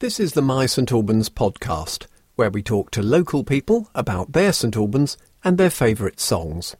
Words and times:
This 0.00 0.20
is 0.20 0.34
the 0.34 0.42
My 0.42 0.66
St 0.66 0.92
Albans 0.92 1.28
podcast, 1.28 2.06
where 2.36 2.50
we 2.50 2.62
talk 2.62 2.92
to 2.92 3.02
local 3.02 3.42
people 3.42 3.90
about 3.96 4.30
their 4.30 4.52
St 4.52 4.76
Albans 4.76 5.18
and 5.42 5.58
their 5.58 5.70
favourite 5.70 6.20
songs. 6.20 6.76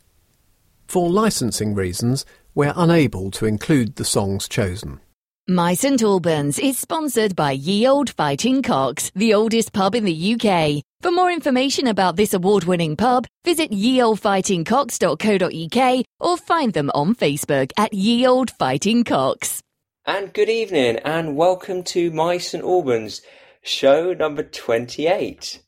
For 0.86 1.10
licensing 1.10 1.74
reasons, 1.74 2.24
we're 2.54 2.72
unable 2.76 3.32
to 3.32 3.44
include 3.44 3.96
the 3.96 4.04
songs 4.04 4.48
chosen. 4.48 5.00
My 5.48 5.74
St 5.74 6.00
Albans 6.00 6.60
is 6.60 6.78
sponsored 6.78 7.34
by 7.34 7.50
Ye 7.50 7.88
Old 7.88 8.10
Fighting 8.10 8.62
Cocks, 8.62 9.10
the 9.16 9.34
oldest 9.34 9.72
pub 9.72 9.96
in 9.96 10.04
the 10.04 10.36
UK. 10.36 10.84
For 11.00 11.10
more 11.10 11.32
information 11.32 11.88
about 11.88 12.14
this 12.14 12.34
award-winning 12.34 12.94
pub, 12.94 13.26
visit 13.44 13.72
yeoldfightingcocks.co.uk 13.72 16.04
or 16.20 16.36
find 16.36 16.72
them 16.72 16.88
on 16.94 17.16
Facebook 17.16 17.72
at 17.76 17.92
Ye 17.92 18.24
Old 18.24 18.52
Fighting 18.52 19.02
Cocks. 19.02 19.60
And 20.08 20.32
good 20.32 20.48
evening, 20.48 20.96
and 21.04 21.36
welcome 21.36 21.82
to 21.82 22.10
My 22.10 22.38
St 22.38 22.64
Albans, 22.64 23.20
show 23.60 24.14
number 24.14 24.42
28. 24.42 25.62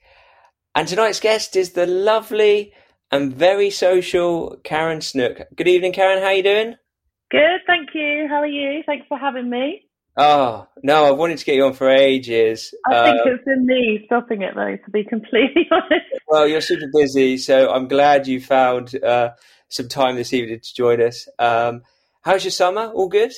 And 0.75 0.89
tonight's 0.89 1.21
guest 1.21 1.57
is 1.57 1.73
the 1.73 1.85
lovely 1.85 2.73
and 3.11 3.35
very 3.35 3.69
social 3.69 4.57
Karen 4.65 5.03
Snook. 5.03 5.43
Good 5.55 5.69
evening, 5.69 5.93
Karen. 5.93 6.23
How 6.23 6.29
are 6.29 6.33
you 6.33 6.43
doing? 6.43 6.75
Good, 7.31 7.61
thank 7.67 7.91
you. 7.93 8.29
How 8.31 8.37
are 8.37 8.47
you? 8.47 8.83
Thanks 8.87 9.07
for 9.11 9.19
having 9.19 9.51
me. 9.51 9.83
Oh, 10.17 10.67
no, 10.83 11.13
I've 11.13 11.19
wanted 11.19 11.37
to 11.37 11.45
get 11.45 11.57
you 11.57 11.67
on 11.67 11.75
for 11.75 11.91
ages. 11.91 12.73
I 12.89 13.11
think 13.11 13.21
uh, 13.21 13.31
it's 13.33 13.45
been 13.45 13.67
me 13.67 14.05
stopping 14.07 14.41
it, 14.41 14.55
though, 14.55 14.79
to 14.83 14.91
be 14.91 15.05
completely 15.05 15.69
honest. 15.71 16.07
Well, 16.29 16.49
you're 16.49 16.63
super 16.63 16.89
busy, 16.95 17.37
so 17.37 17.71
I'm 17.71 17.89
glad 17.89 18.27
you 18.27 18.41
found 18.41 18.95
uh, 19.05 19.33
some 19.69 19.89
time 19.89 20.17
this 20.17 20.33
evening 20.33 20.61
to 20.61 20.75
join 20.75 21.03
us. 21.03 21.29
Um, 21.39 21.83
how's 22.23 22.43
your 22.43 22.53
summer? 22.53 22.87
All 22.87 23.09
good? 23.09 23.35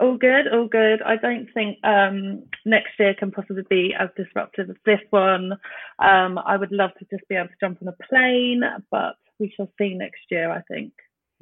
All 0.00 0.16
good, 0.16 0.48
all 0.50 0.66
good. 0.66 1.02
I 1.02 1.16
don't 1.16 1.46
think 1.52 1.76
um, 1.84 2.44
next 2.64 2.92
year 2.98 3.14
can 3.18 3.30
possibly 3.30 3.64
be 3.68 3.94
as 3.98 4.08
disruptive 4.16 4.70
as 4.70 4.76
this 4.86 5.00
one. 5.10 5.52
Um, 5.98 6.38
I 6.38 6.56
would 6.56 6.72
love 6.72 6.90
to 6.98 7.06
just 7.14 7.28
be 7.28 7.34
able 7.34 7.48
to 7.48 7.54
jump 7.60 7.80
on 7.82 7.88
a 7.88 8.08
plane, 8.08 8.62
but 8.90 9.16
we 9.38 9.52
shall 9.54 9.70
see 9.76 9.94
next 9.94 10.22
year, 10.30 10.50
I 10.50 10.62
think. 10.72 10.92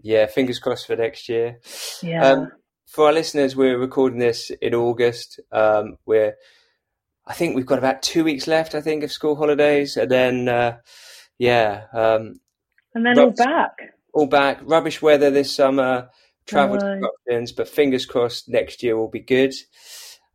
Yeah, 0.02 0.26
fingers 0.26 0.58
crossed 0.58 0.88
for 0.88 0.96
next 0.96 1.28
year. 1.28 1.60
Yeah. 2.02 2.24
Um, 2.24 2.52
for 2.86 3.06
our 3.06 3.12
listeners, 3.12 3.54
we're 3.54 3.78
recording 3.78 4.18
this 4.18 4.50
in 4.50 4.74
August. 4.74 5.38
Um, 5.52 5.98
we're, 6.04 6.34
I 7.26 7.34
think 7.34 7.54
we've 7.54 7.66
got 7.66 7.78
about 7.78 8.02
two 8.02 8.24
weeks 8.24 8.48
left. 8.48 8.74
I 8.74 8.80
think 8.80 9.04
of 9.04 9.12
school 9.12 9.36
holidays, 9.36 9.96
and 9.96 10.10
then 10.10 10.48
uh, 10.48 10.78
yeah, 11.38 11.84
um, 11.92 12.40
and 12.94 13.06
then 13.06 13.18
all 13.18 13.30
back. 13.30 13.72
All 14.12 14.26
back. 14.26 14.60
Rubbish 14.62 15.00
weather 15.00 15.30
this 15.30 15.54
summer. 15.54 16.08
Travel 16.48 16.78
disruptions, 16.78 17.52
but 17.52 17.68
fingers 17.68 18.06
crossed 18.06 18.48
next 18.48 18.82
year 18.82 18.96
will 18.96 19.10
be 19.10 19.20
good. 19.20 19.54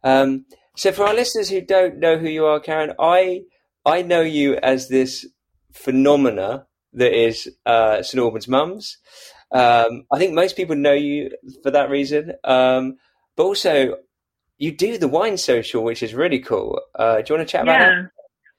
Um, 0.03 0.45
so, 0.75 0.91
for 0.91 1.05
our 1.05 1.13
listeners 1.13 1.49
who 1.49 1.61
don't 1.61 1.97
know 1.97 2.17
who 2.17 2.29
you 2.29 2.45
are, 2.45 2.59
Karen, 2.59 2.93
I 2.99 3.43
I 3.85 4.01
know 4.01 4.21
you 4.21 4.55
as 4.55 4.87
this 4.87 5.25
phenomena 5.71 6.67
that 6.93 7.13
is 7.13 7.49
uh, 7.65 8.01
St 8.01 8.21
Albans 8.21 8.47
Mums. 8.47 8.97
Um, 9.51 10.05
I 10.11 10.17
think 10.17 10.33
most 10.33 10.55
people 10.55 10.75
know 10.75 10.93
you 10.93 11.31
for 11.61 11.71
that 11.71 11.89
reason. 11.89 12.33
Um, 12.43 12.97
but 13.35 13.43
also, 13.43 13.97
you 14.57 14.71
do 14.71 14.97
the 14.97 15.07
wine 15.07 15.37
social, 15.37 15.83
which 15.83 16.03
is 16.03 16.13
really 16.13 16.39
cool. 16.39 16.79
Uh, 16.95 17.21
do 17.21 17.33
you 17.33 17.37
want 17.37 17.47
to 17.47 17.51
chat 17.51 17.63
about 17.63 17.79
yeah. 17.79 17.89
that? 17.89 18.09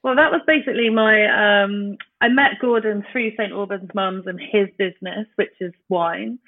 Well, 0.03 0.17
that 0.17 0.31
was 0.31 0.43
basically 0.47 0.91
my. 0.91 1.63
Um, 1.65 1.97
I 2.21 2.29
met 2.29 2.61
Gordon 2.61 3.05
through 3.11 3.31
St 3.37 3.53
Albans 3.53 3.91
Mums 3.95 4.27
and 4.27 4.39
his 4.39 4.69
business, 4.77 5.27
which 5.37 5.55
is 5.61 5.73
wine, 5.89 6.39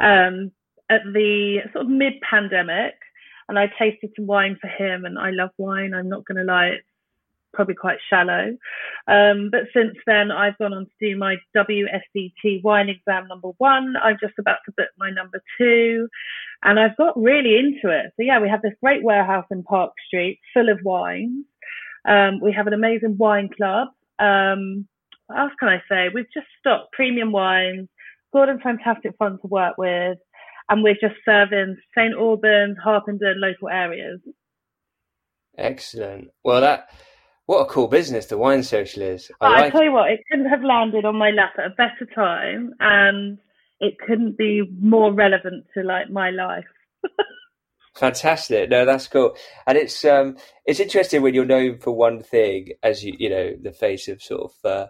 um, 0.00 0.50
at 0.90 1.02
the 1.12 1.58
sort 1.72 1.84
of 1.84 1.90
mid-pandemic, 1.90 2.94
and 3.48 3.58
I 3.58 3.66
tasted 3.78 4.10
some 4.16 4.26
wine 4.26 4.58
for 4.60 4.68
him. 4.68 5.04
And 5.04 5.18
I 5.18 5.30
love 5.30 5.50
wine. 5.58 5.94
I'm 5.94 6.08
not 6.08 6.24
going 6.26 6.38
to 6.38 6.44
lie; 6.44 6.66
it's 6.66 6.86
probably 7.52 7.74
quite 7.74 7.98
shallow. 8.08 8.56
Um, 9.06 9.48
but 9.50 9.62
since 9.74 9.96
then, 10.06 10.30
I've 10.30 10.58
gone 10.58 10.74
on 10.74 10.86
to 10.86 10.92
do 11.00 11.16
my 11.16 11.36
WSET 11.56 12.62
wine 12.62 12.88
exam 12.88 13.26
number 13.28 13.48
one. 13.58 13.94
I'm 14.02 14.16
just 14.20 14.34
about 14.38 14.58
to 14.66 14.72
book 14.76 14.90
my 14.98 15.10
number 15.10 15.42
two. 15.58 16.08
And 16.62 16.78
I've 16.78 16.96
got 16.96 17.20
really 17.20 17.56
into 17.56 17.88
it. 17.96 18.12
So, 18.16 18.22
yeah, 18.22 18.40
we 18.40 18.48
have 18.48 18.62
this 18.62 18.74
great 18.82 19.02
warehouse 19.02 19.46
in 19.50 19.62
Park 19.62 19.92
Street 20.06 20.40
full 20.52 20.68
of 20.68 20.78
wines. 20.82 21.44
Um, 22.08 22.40
we 22.40 22.52
have 22.52 22.66
an 22.66 22.72
amazing 22.72 23.16
wine 23.16 23.48
club. 23.56 23.88
Um, 24.18 24.86
what 25.26 25.38
else 25.38 25.52
can 25.60 25.68
I 25.68 25.82
say? 25.88 26.08
We've 26.12 26.32
just 26.32 26.46
stocked 26.58 26.92
premium 26.92 27.32
wines. 27.32 27.88
Gordon's 28.32 28.62
fantastic 28.62 29.12
fun 29.18 29.38
to 29.40 29.46
work 29.46 29.76
with. 29.78 30.18
And 30.70 30.82
we're 30.82 30.94
just 30.94 31.14
serving 31.24 31.76
St. 31.96 32.14
Albans, 32.14 32.76
Harpenden, 32.82 33.40
local 33.40 33.68
areas. 33.70 34.20
Excellent. 35.56 36.28
Well, 36.44 36.60
that 36.60 36.88
what 37.46 37.62
a 37.62 37.66
cool 37.66 37.88
business 37.88 38.26
the 38.26 38.36
wine 38.36 38.62
social 38.62 39.02
is. 39.02 39.30
I, 39.40 39.48
like 39.48 39.64
I 39.64 39.70
tell 39.70 39.84
you 39.84 39.92
what, 39.92 40.10
it 40.10 40.20
couldn't 40.30 40.50
have 40.50 40.62
landed 40.62 41.06
on 41.06 41.16
my 41.16 41.30
lap 41.30 41.54
at 41.58 41.66
a 41.66 41.70
better 41.70 42.06
time, 42.14 42.74
and 42.78 43.38
it 43.80 43.94
couldn't 44.06 44.36
be 44.36 44.62
more 44.80 45.12
relevant 45.12 45.64
to 45.74 45.82
like 45.82 46.10
my 46.10 46.28
life. 46.30 46.66
Fantastic. 47.96 48.70
No, 48.70 48.84
that's 48.84 49.08
cool. 49.08 49.34
And 49.66 49.76
it's 49.78 50.04
um 50.04 50.36
it's 50.66 50.78
interesting 50.78 51.22
when 51.22 51.34
you're 51.34 51.44
known 51.44 51.78
for 51.78 51.90
one 51.92 52.22
thing 52.22 52.68
as 52.82 53.02
you 53.02 53.14
you 53.18 53.30
know, 53.30 53.56
the 53.60 53.72
face 53.72 54.08
of 54.08 54.22
sort 54.22 54.52
of 54.52 54.70
uh 54.70 54.86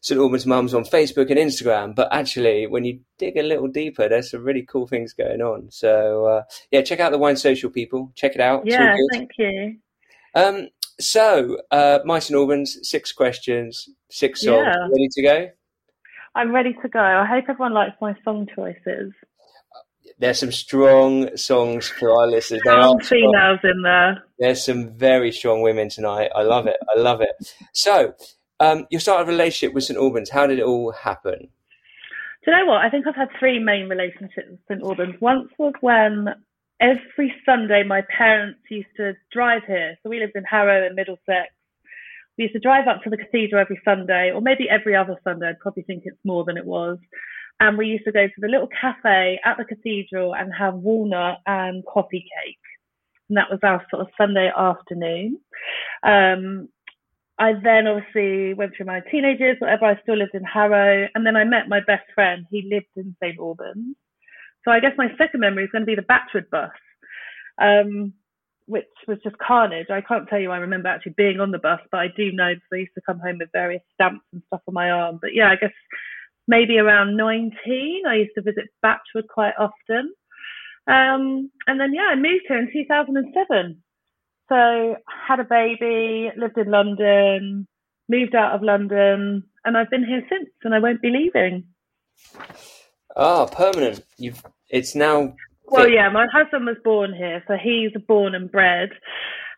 St 0.00 0.18
Albans 0.18 0.46
Mums 0.46 0.74
on 0.74 0.84
Facebook 0.84 1.30
and 1.30 1.38
Instagram, 1.38 1.94
but 1.94 2.08
actually 2.12 2.66
when 2.66 2.84
you 2.84 3.00
dig 3.18 3.36
a 3.36 3.42
little 3.42 3.68
deeper 3.68 4.08
there's 4.08 4.30
some 4.30 4.44
really 4.44 4.62
cool 4.62 4.86
things 4.86 5.12
going 5.12 5.40
on. 5.40 5.70
So 5.70 6.26
uh 6.26 6.42
yeah, 6.70 6.82
check 6.82 7.00
out 7.00 7.12
the 7.12 7.18
Wine 7.18 7.36
Social 7.36 7.70
people. 7.70 8.12
Check 8.14 8.34
it 8.34 8.40
out. 8.40 8.62
Yeah, 8.64 8.96
thank 9.12 9.30
you. 9.38 9.76
Um 10.34 10.68
so, 11.00 11.58
uh, 11.70 12.00
My 12.04 12.18
St 12.18 12.36
Albans, 12.36 12.78
six 12.82 13.12
questions, 13.12 13.88
six 14.10 14.42
songs. 14.42 14.66
Yeah. 14.66 14.88
Ready 14.88 15.08
to 15.12 15.22
go? 15.22 15.50
I'm 16.34 16.52
ready 16.52 16.74
to 16.82 16.88
go. 16.88 17.00
I 17.00 17.24
hope 17.24 17.44
everyone 17.48 17.72
likes 17.72 17.96
my 18.00 18.14
song 18.24 18.48
choices. 18.54 19.12
There's 20.18 20.38
some 20.40 20.50
strong 20.50 21.36
songs 21.36 21.88
for 21.88 22.10
our 22.10 22.26
listeners. 22.26 22.62
There 22.64 22.76
are 22.76 22.98
females 23.00 23.60
in 23.62 23.82
there. 23.82 24.24
There's 24.38 24.64
some 24.64 24.90
very 24.96 25.30
strong 25.30 25.62
women 25.62 25.88
tonight. 25.88 26.30
I 26.34 26.42
love 26.42 26.66
it. 26.66 26.76
I 26.94 26.98
love 26.98 27.20
it. 27.20 27.54
So, 27.72 28.14
um, 28.60 28.86
you 28.90 28.98
started 28.98 29.24
a 29.24 29.26
relationship 29.26 29.74
with 29.74 29.84
St 29.84 29.98
Albans. 29.98 30.30
How 30.30 30.46
did 30.46 30.58
it 30.58 30.64
all 30.64 30.92
happen? 30.92 31.48
Do 32.44 32.50
you 32.50 32.56
know 32.56 32.66
what? 32.66 32.84
I 32.84 32.90
think 32.90 33.06
I've 33.06 33.16
had 33.16 33.28
three 33.38 33.58
main 33.58 33.88
relationships 33.88 34.48
with 34.50 34.60
St 34.68 34.82
Albans. 34.82 35.16
Once 35.20 35.48
was 35.58 35.74
when 35.80 36.28
every 36.80 37.34
Sunday, 37.44 37.82
my 37.82 38.02
parents 38.16 38.60
used 38.70 38.88
to 38.96 39.14
drive 39.32 39.62
here. 39.66 39.96
So 40.02 40.10
we 40.10 40.20
lived 40.20 40.32
in 40.34 40.44
Harrow 40.44 40.86
in 40.86 40.94
Middlesex. 40.94 41.52
We 42.36 42.44
used 42.44 42.54
to 42.54 42.60
drive 42.60 42.86
up 42.86 43.02
to 43.02 43.10
the 43.10 43.16
cathedral 43.16 43.60
every 43.60 43.80
Sunday, 43.84 44.30
or 44.32 44.40
maybe 44.40 44.68
every 44.70 44.94
other 44.94 45.16
Sunday. 45.24 45.48
I'd 45.48 45.58
probably 45.58 45.82
think 45.82 46.04
it's 46.06 46.24
more 46.24 46.44
than 46.44 46.56
it 46.56 46.64
was. 46.64 46.98
And 47.60 47.76
we 47.76 47.86
used 47.86 48.04
to 48.04 48.12
go 48.12 48.26
to 48.26 48.40
the 48.40 48.46
little 48.46 48.68
cafe 48.80 49.40
at 49.44 49.56
the 49.56 49.64
cathedral 49.64 50.34
and 50.34 50.52
have 50.56 50.74
walnut 50.74 51.38
and 51.46 51.84
coffee 51.84 52.20
cake. 52.20 52.58
And 53.28 53.36
that 53.36 53.50
was 53.50 53.58
our 53.64 53.84
sort 53.90 54.02
of 54.02 54.08
Sunday 54.16 54.50
afternoon. 54.56 55.40
Um, 56.04 56.68
I 57.38 57.52
then 57.62 57.86
obviously 57.86 58.54
went 58.54 58.72
through 58.76 58.86
my 58.86 59.00
teenage 59.10 59.38
years, 59.38 59.56
whatever. 59.60 59.86
I 59.86 60.00
still 60.02 60.16
lived 60.16 60.34
in 60.34 60.42
Harrow. 60.42 61.08
And 61.14 61.24
then 61.24 61.36
I 61.36 61.44
met 61.44 61.68
my 61.68 61.80
best 61.86 62.04
friend. 62.14 62.46
He 62.50 62.68
lived 62.70 62.86
in 62.96 63.14
St. 63.22 63.38
Albans. 63.38 63.96
So 64.64 64.72
I 64.72 64.80
guess 64.80 64.92
my 64.98 65.08
second 65.16 65.40
memory 65.40 65.64
is 65.64 65.70
going 65.70 65.82
to 65.82 65.86
be 65.86 65.94
the 65.94 66.02
Batchwood 66.02 66.50
bus, 66.50 66.70
um, 67.62 68.12
which 68.66 68.84
was 69.06 69.18
just 69.22 69.38
carnage. 69.38 69.86
I 69.88 70.00
can't 70.00 70.28
tell 70.28 70.40
you 70.40 70.50
I 70.50 70.58
remember 70.58 70.88
actually 70.88 71.14
being 71.16 71.38
on 71.40 71.52
the 71.52 71.58
bus, 71.58 71.80
but 71.92 72.00
I 72.00 72.08
do 72.16 72.32
know 72.32 72.54
because 72.54 72.68
I 72.72 72.76
used 72.76 72.94
to 72.96 73.02
come 73.06 73.20
home 73.20 73.38
with 73.38 73.50
various 73.52 73.82
stamps 73.94 74.26
and 74.32 74.42
stuff 74.48 74.62
on 74.66 74.74
my 74.74 74.90
arm. 74.90 75.18
But 75.22 75.32
yeah, 75.32 75.50
I 75.50 75.56
guess 75.56 75.72
maybe 76.48 76.78
around 76.78 77.16
19, 77.16 78.02
I 78.08 78.16
used 78.16 78.32
to 78.34 78.42
visit 78.42 78.64
Batchwood 78.84 79.28
quite 79.32 79.54
often. 79.58 80.12
Um, 80.88 81.50
and 81.66 81.78
then, 81.78 81.94
yeah, 81.94 82.08
I 82.10 82.16
moved 82.16 82.46
here 82.48 82.58
in 82.58 82.72
2007. 82.72 83.82
So 84.48 84.96
had 85.06 85.40
a 85.40 85.44
baby, 85.44 86.30
lived 86.36 86.56
in 86.56 86.70
London, 86.70 87.66
moved 88.08 88.34
out 88.34 88.54
of 88.54 88.62
London, 88.62 89.44
and 89.64 89.76
I've 89.76 89.90
been 89.90 90.06
here 90.06 90.24
since, 90.28 90.48
and 90.64 90.74
I 90.74 90.78
won't 90.78 91.02
be 91.02 91.10
leaving. 91.10 91.64
Ah, 93.16 93.42
oh, 93.42 93.46
permanent. 93.46 94.04
You've 94.16 94.42
it's 94.70 94.94
now. 94.94 95.34
Well, 95.66 95.88
yeah, 95.88 96.08
my 96.08 96.26
husband 96.32 96.66
was 96.66 96.76
born 96.82 97.14
here, 97.14 97.42
so 97.46 97.56
he's 97.62 97.92
born 98.06 98.34
and 98.34 98.50
bred, 98.50 98.90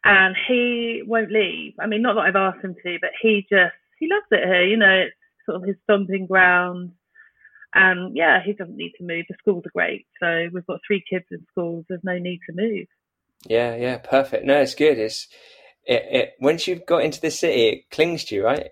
and 0.04 0.34
he 0.48 1.02
won't 1.06 1.30
leave. 1.30 1.74
I 1.78 1.86
mean, 1.86 2.02
not 2.02 2.14
that 2.14 2.22
I've 2.22 2.36
asked 2.36 2.64
him 2.64 2.74
to, 2.82 2.98
but 3.00 3.10
he 3.20 3.46
just 3.48 3.74
he 3.98 4.08
loves 4.08 4.26
it 4.30 4.44
here. 4.44 4.64
You 4.64 4.76
know, 4.76 5.04
it's 5.06 5.14
sort 5.46 5.62
of 5.62 5.68
his 5.68 5.76
stomping 5.84 6.26
ground, 6.26 6.92
and 7.74 8.16
yeah, 8.16 8.42
he 8.44 8.52
doesn't 8.54 8.76
need 8.76 8.92
to 8.98 9.04
move. 9.04 9.26
The 9.28 9.36
schools 9.38 9.64
are 9.66 9.72
great, 9.72 10.06
so 10.20 10.48
we've 10.52 10.66
got 10.66 10.80
three 10.84 11.04
kids 11.08 11.26
in 11.30 11.44
schools. 11.50 11.84
There's 11.88 12.00
no 12.02 12.18
need 12.18 12.40
to 12.48 12.56
move. 12.56 12.86
Yeah, 13.46 13.74
yeah, 13.76 13.98
perfect. 13.98 14.44
No, 14.44 14.60
it's 14.60 14.74
good. 14.74 14.98
It's 14.98 15.28
it, 15.84 16.02
it 16.10 16.32
once 16.40 16.66
you've 16.66 16.86
got 16.86 17.04
into 17.04 17.20
the 17.20 17.30
city, 17.30 17.68
it 17.68 17.90
clings 17.90 18.24
to 18.24 18.34
you, 18.34 18.44
right? 18.44 18.70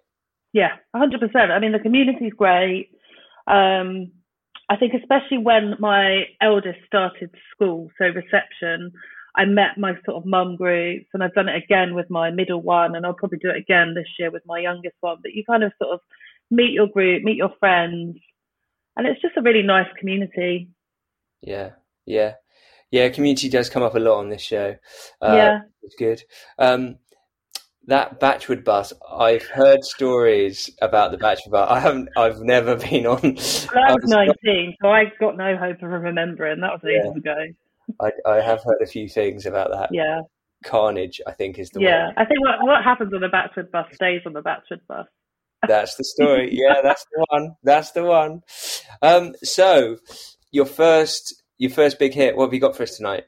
Yeah, 0.53 0.77
hundred 0.95 1.21
percent. 1.21 1.51
I 1.51 1.59
mean, 1.59 1.73
the 1.73 1.79
community's 1.79 2.33
great. 2.33 2.91
Um, 3.47 4.13
I 4.69 4.77
think 4.77 4.93
especially 4.95 5.39
when 5.39 5.77
my 5.79 6.25
eldest 6.41 6.79
started 6.87 7.31
school, 7.55 7.91
so 7.99 8.05
reception, 8.07 8.93
I 9.35 9.47
met 9.47 9.79
my 9.79 9.93
sort 10.05 10.19
of 10.19 10.27
mum 10.27 10.57
groups 10.57 11.07
and 11.15 11.23
I've 11.23 11.35
done 11.35 11.49
it 11.49 11.63
again 11.63 11.95
with 11.95 12.11
my 12.11 12.31
middle 12.31 12.61
one 12.61 12.95
and 12.95 13.07
I'll 13.07 13.15
probably 13.15 13.39
do 13.39 13.51
it 13.51 13.57
again 13.57 13.95
this 13.95 14.09
year 14.19 14.31
with 14.31 14.43
my 14.47 14.59
youngest 14.59 14.97
one. 15.01 15.19
But 15.23 15.33
you 15.33 15.45
kind 15.45 15.65
of 15.65 15.73
sort 15.81 15.95
of 15.95 16.01
meet 16.51 16.73
your 16.73 16.89
group, 16.89 17.23
meet 17.23 17.37
your 17.37 17.53
friends, 17.59 18.19
and 18.97 19.07
it's 19.07 19.23
just 19.23 19.37
a 19.37 19.43
really 19.43 19.63
nice 19.63 19.89
community. 19.99 20.69
Yeah, 21.41 21.71
yeah, 22.05 22.35
yeah. 22.91 23.09
Community 23.09 23.49
does 23.49 23.71
come 23.71 23.83
up 23.83 23.95
a 23.95 23.99
lot 23.99 24.19
on 24.19 24.29
this 24.29 24.43
show. 24.43 24.77
Uh, 25.21 25.35
yeah, 25.35 25.59
it's 25.83 25.97
good. 25.97 26.23
Um, 26.59 26.97
that 27.89 28.21
Batchwood 28.21 28.65
bus, 28.65 28.93
I've 29.11 29.47
heard 29.47 29.83
stories 29.83 30.71
about 30.83 31.11
the 31.11 31.17
Batchwood 31.17 31.51
bus. 31.51 31.71
I 31.71 31.81
haven't, 31.81 32.11
I've 32.17 32.41
never 32.41 32.77
been 32.91 33.07
on. 33.07 33.21
Well, 33.23 33.85
I 33.89 33.95
was 33.95 34.05
19, 34.05 34.77
so 34.83 34.89
I 34.89 35.05
got 35.19 35.37
no 35.37 35.57
hope 35.57 35.83
of 35.83 35.91
remembering. 35.91 36.61
That 36.61 36.73
was 36.73 36.83
ages 36.85 37.13
yeah. 37.25 37.33
ago. 37.33 37.55
I, 38.01 38.11
I 38.31 38.41
have 38.43 38.63
heard 38.63 38.83
a 38.83 38.87
few 38.87 39.09
things 39.09 39.47
about 39.47 39.71
that. 39.71 39.89
Yeah. 39.91 40.21
Carnage, 40.65 41.21
I 41.27 41.33
think, 41.33 41.59
is 41.59 41.71
the 41.71 41.81
yeah. 41.81 42.09
Word. 42.09 42.15
I 42.19 42.25
think 42.27 42.41
what 42.41 42.57
what 42.63 42.85
happens 42.85 43.13
on 43.15 43.21
the 43.21 43.29
Batchwood 43.29 43.71
bus 43.71 43.87
stays 43.95 44.23
on 44.27 44.35
the 44.35 44.43
Batchwood 44.43 44.81
bus. 44.87 45.07
That's 45.67 45.95
the 45.97 46.05
story. 46.05 46.51
yeah, 46.53 46.83
that's 46.83 47.05
the 47.13 47.27
one. 47.31 47.57
That's 47.63 47.93
the 47.93 48.05
one. 48.05 48.43
Um, 49.01 49.35
so 49.43 49.97
your 50.51 50.67
first 50.67 51.43
your 51.59 51.71
first 51.71 51.99
big 51.99 52.15
hit. 52.15 52.37
What 52.37 52.47
have 52.47 52.55
you 52.55 52.61
got 52.61 52.77
for 52.77 52.85
us 52.85 52.97
tonight? 52.97 53.25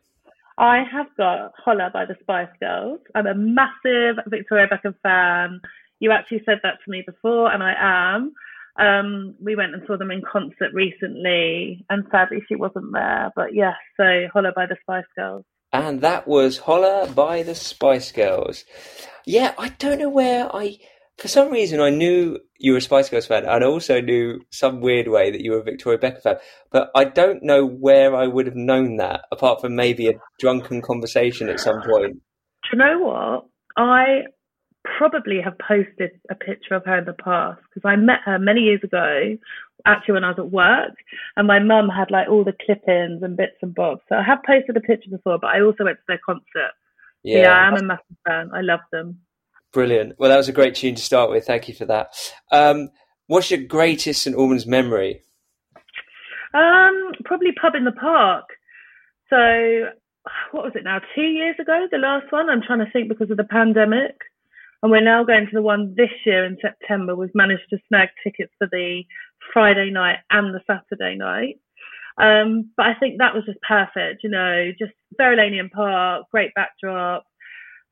I 0.57 0.83
have 0.93 1.07
got 1.17 1.53
Holler 1.65 1.91
by 1.93 2.05
the 2.05 2.17
Spice 2.21 2.49
Girls. 2.61 3.01
I'm 3.15 3.27
a 3.27 3.35
massive 3.35 4.23
Victoria 4.27 4.67
Beckham 4.69 4.95
fan. 5.03 5.61
You 6.01 6.13
actually 6.13 6.43
said 6.45 6.59
that 6.63 6.79
to 6.85 6.91
me 6.91 7.03
before, 7.07 7.53
and 7.53 7.63
I 7.63 7.75
am. 7.79 8.33
Um, 8.79 9.35
we 9.43 9.57
went 9.57 9.75
and 9.75 9.83
saw 9.87 9.97
them 9.97 10.11
in 10.11 10.23
concert 10.31 10.73
recently, 10.73 11.85
and 11.91 12.05
sadly 12.11 12.39
she 12.49 12.57
wasn't 12.57 12.93
there. 12.93 13.31
But 13.35 13.55
yes, 13.55 13.75
so 13.97 14.27
Holler 14.33 14.53
by 14.55 14.67
the 14.67 14.77
Spice 14.83 15.05
Girls. 15.17 15.45
And 15.73 16.01
that 16.01 16.27
was 16.27 16.59
Holler 16.59 17.07
by 17.13 17.43
the 17.43 17.55
Spice 17.55 18.13
Girls. 18.13 18.65
Yeah, 19.25 19.55
I 19.59 19.71
don't 19.71 19.99
know 19.99 20.09
where 20.09 20.55
I 20.55 20.79
for 21.21 21.29
some 21.29 21.51
reason, 21.51 21.81
I 21.81 21.91
knew 21.91 22.39
you 22.59 22.73
were 22.73 22.79
a 22.79 22.81
Spice 22.81 23.11
Girls 23.11 23.27
fan, 23.27 23.45
and 23.45 23.63
I 23.63 23.67
also 23.67 24.01
knew 24.01 24.41
some 24.51 24.81
weird 24.81 25.07
way 25.07 25.31
that 25.31 25.43
you 25.43 25.53
were 25.53 25.59
a 25.59 25.63
Victoria 25.63 25.99
Beckham 25.99 26.23
fan. 26.23 26.37
But 26.73 26.91
I 26.95 27.05
don't 27.05 27.43
know 27.43 27.67
where 27.67 28.17
I 28.17 28.27
would 28.27 28.47
have 28.47 28.57
known 28.57 28.97
that, 28.97 29.27
apart 29.31 29.61
from 29.61 29.77
maybe 29.77 30.09
a 30.09 30.15
drunken 30.39 30.81
conversation 30.81 31.51
at 31.51 31.61
some 31.61 31.83
point. 31.83 32.15
Do 32.15 32.69
you 32.73 32.79
know 32.79 32.99
what? 33.01 33.47
I 33.77 34.23
probably 34.99 35.41
have 35.45 35.59
posted 35.59 36.13
a 36.31 36.35
picture 36.35 36.75
of 36.75 36.87
her 36.87 36.99
in 36.99 37.05
the 37.05 37.13
past 37.13 37.61
because 37.69 37.87
I 37.87 37.97
met 37.97 38.21
her 38.25 38.39
many 38.39 38.61
years 38.63 38.81
ago, 38.83 39.37
actually 39.85 40.15
when 40.15 40.25
I 40.25 40.31
was 40.31 40.39
at 40.39 40.51
work, 40.51 40.95
and 41.37 41.47
my 41.47 41.59
mum 41.59 41.91
had 41.91 42.11
like 42.11 42.29
all 42.29 42.45
the 42.45 42.57
clip-ins 42.65 43.23
and 43.23 43.37
bits 43.37 43.57
and 43.61 43.75
bobs. 43.75 44.01
So 44.09 44.17
I 44.17 44.23
have 44.23 44.39
posted 44.47 44.75
a 44.75 44.81
picture 44.81 45.11
before, 45.11 45.39
but 45.39 45.49
I 45.49 45.61
also 45.61 45.85
went 45.85 45.99
to 45.99 46.05
their 46.09 46.21
concert. 46.25 46.73
Yeah, 47.23 47.43
yeah 47.43 47.53
I'm 47.53 47.77
a 47.77 47.83
massive 47.83 48.17
fan. 48.27 48.51
I 48.55 48.63
love 48.63 48.81
them. 48.91 49.19
Brilliant. 49.73 50.19
Well, 50.19 50.31
that 50.31 50.37
was 50.37 50.49
a 50.49 50.53
great 50.53 50.75
tune 50.75 50.97
to 50.97 51.03
start 51.03 51.31
with. 51.31 51.47
Thank 51.47 51.69
you 51.69 51.75
for 51.75 51.85
that. 51.87 52.15
Um, 52.51 52.91
what's 53.27 53.51
your 53.51 53.63
greatest 53.63 54.23
St 54.23 54.37
Albans 54.37 54.67
memory? 54.67 55.23
Um, 56.53 57.13
probably 57.25 57.53
pub 57.53 57.75
in 57.77 57.85
the 57.85 57.93
park. 57.93 58.47
So, 59.29 59.91
what 60.51 60.65
was 60.65 60.73
it 60.75 60.83
now? 60.83 61.01
Two 61.15 61.23
years 61.23 61.55
ago, 61.61 61.87
the 61.91 61.99
last 61.99 62.33
one. 62.33 62.51
I'm 62.51 62.63
trying 62.63 62.81
to 62.81 62.91
think 62.91 63.09
because 63.09 63.31
of 63.31 63.37
the 63.37 63.45
pandemic, 63.45 64.17
and 64.83 64.91
we're 64.91 65.05
now 65.05 65.23
going 65.23 65.47
to 65.47 65.55
the 65.55 65.63
one 65.63 65.95
this 65.97 66.11
year 66.27 66.45
in 66.45 66.59
September. 66.61 67.15
We've 67.15 67.35
managed 67.35 67.71
to 67.71 67.79
snag 67.89 68.09
tickets 68.25 68.53
for 68.59 68.67
the 68.73 69.03
Friday 69.53 69.91
night 69.91 70.19
and 70.31 70.53
the 70.53 70.61
Saturday 70.67 71.17
night. 71.17 71.61
Um, 72.19 72.71
but 72.77 72.87
I 72.87 72.95
think 72.99 73.19
that 73.19 73.35
was 73.35 73.45
just 73.47 73.61
perfect. 73.67 74.25
You 74.25 74.31
know, 74.31 74.73
just 74.77 74.93
Verulamium 75.19 75.71
Park, 75.71 76.27
great 76.33 76.53
backdrop. 76.55 77.25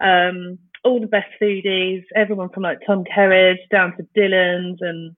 Um, 0.00 0.58
all 0.84 1.00
the 1.00 1.06
best 1.06 1.28
foodies, 1.40 2.04
everyone 2.14 2.48
from 2.50 2.62
like 2.62 2.78
Tom 2.86 3.04
Kerridge 3.04 3.58
down 3.70 3.96
to 3.96 4.06
Dylan's 4.16 4.78
and 4.80 5.16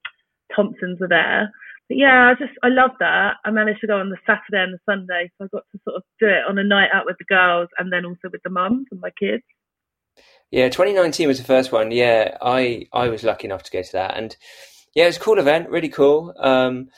Thompson's 0.54 1.00
were 1.00 1.08
there. 1.08 1.52
But 1.88 1.96
yeah, 1.96 2.30
I 2.30 2.34
just 2.34 2.56
I 2.62 2.68
love 2.68 2.92
that. 3.00 3.34
I 3.44 3.50
managed 3.50 3.80
to 3.80 3.86
go 3.86 3.98
on 3.98 4.10
the 4.10 4.16
Saturday 4.26 4.62
and 4.62 4.74
the 4.74 4.78
Sunday, 4.86 5.30
so 5.36 5.44
I 5.44 5.48
got 5.48 5.64
to 5.72 5.80
sort 5.84 5.96
of 5.96 6.02
do 6.20 6.26
it 6.26 6.44
on 6.48 6.58
a 6.58 6.64
night 6.64 6.90
out 6.94 7.04
with 7.04 7.16
the 7.18 7.24
girls 7.24 7.68
and 7.78 7.92
then 7.92 8.04
also 8.04 8.28
with 8.30 8.42
the 8.44 8.50
mums 8.50 8.86
and 8.90 9.00
my 9.00 9.10
kids. 9.18 9.42
Yeah, 10.50 10.68
2019 10.68 11.28
was 11.28 11.38
the 11.38 11.44
first 11.44 11.72
one. 11.72 11.90
Yeah, 11.90 12.36
I 12.40 12.86
I 12.92 13.08
was 13.08 13.24
lucky 13.24 13.46
enough 13.46 13.64
to 13.64 13.70
go 13.70 13.82
to 13.82 13.92
that, 13.92 14.16
and 14.16 14.36
yeah, 14.94 15.04
it 15.04 15.08
was 15.08 15.16
a 15.16 15.20
cool 15.20 15.38
event, 15.38 15.68
really 15.68 15.88
cool. 15.88 16.34
Um, 16.38 16.90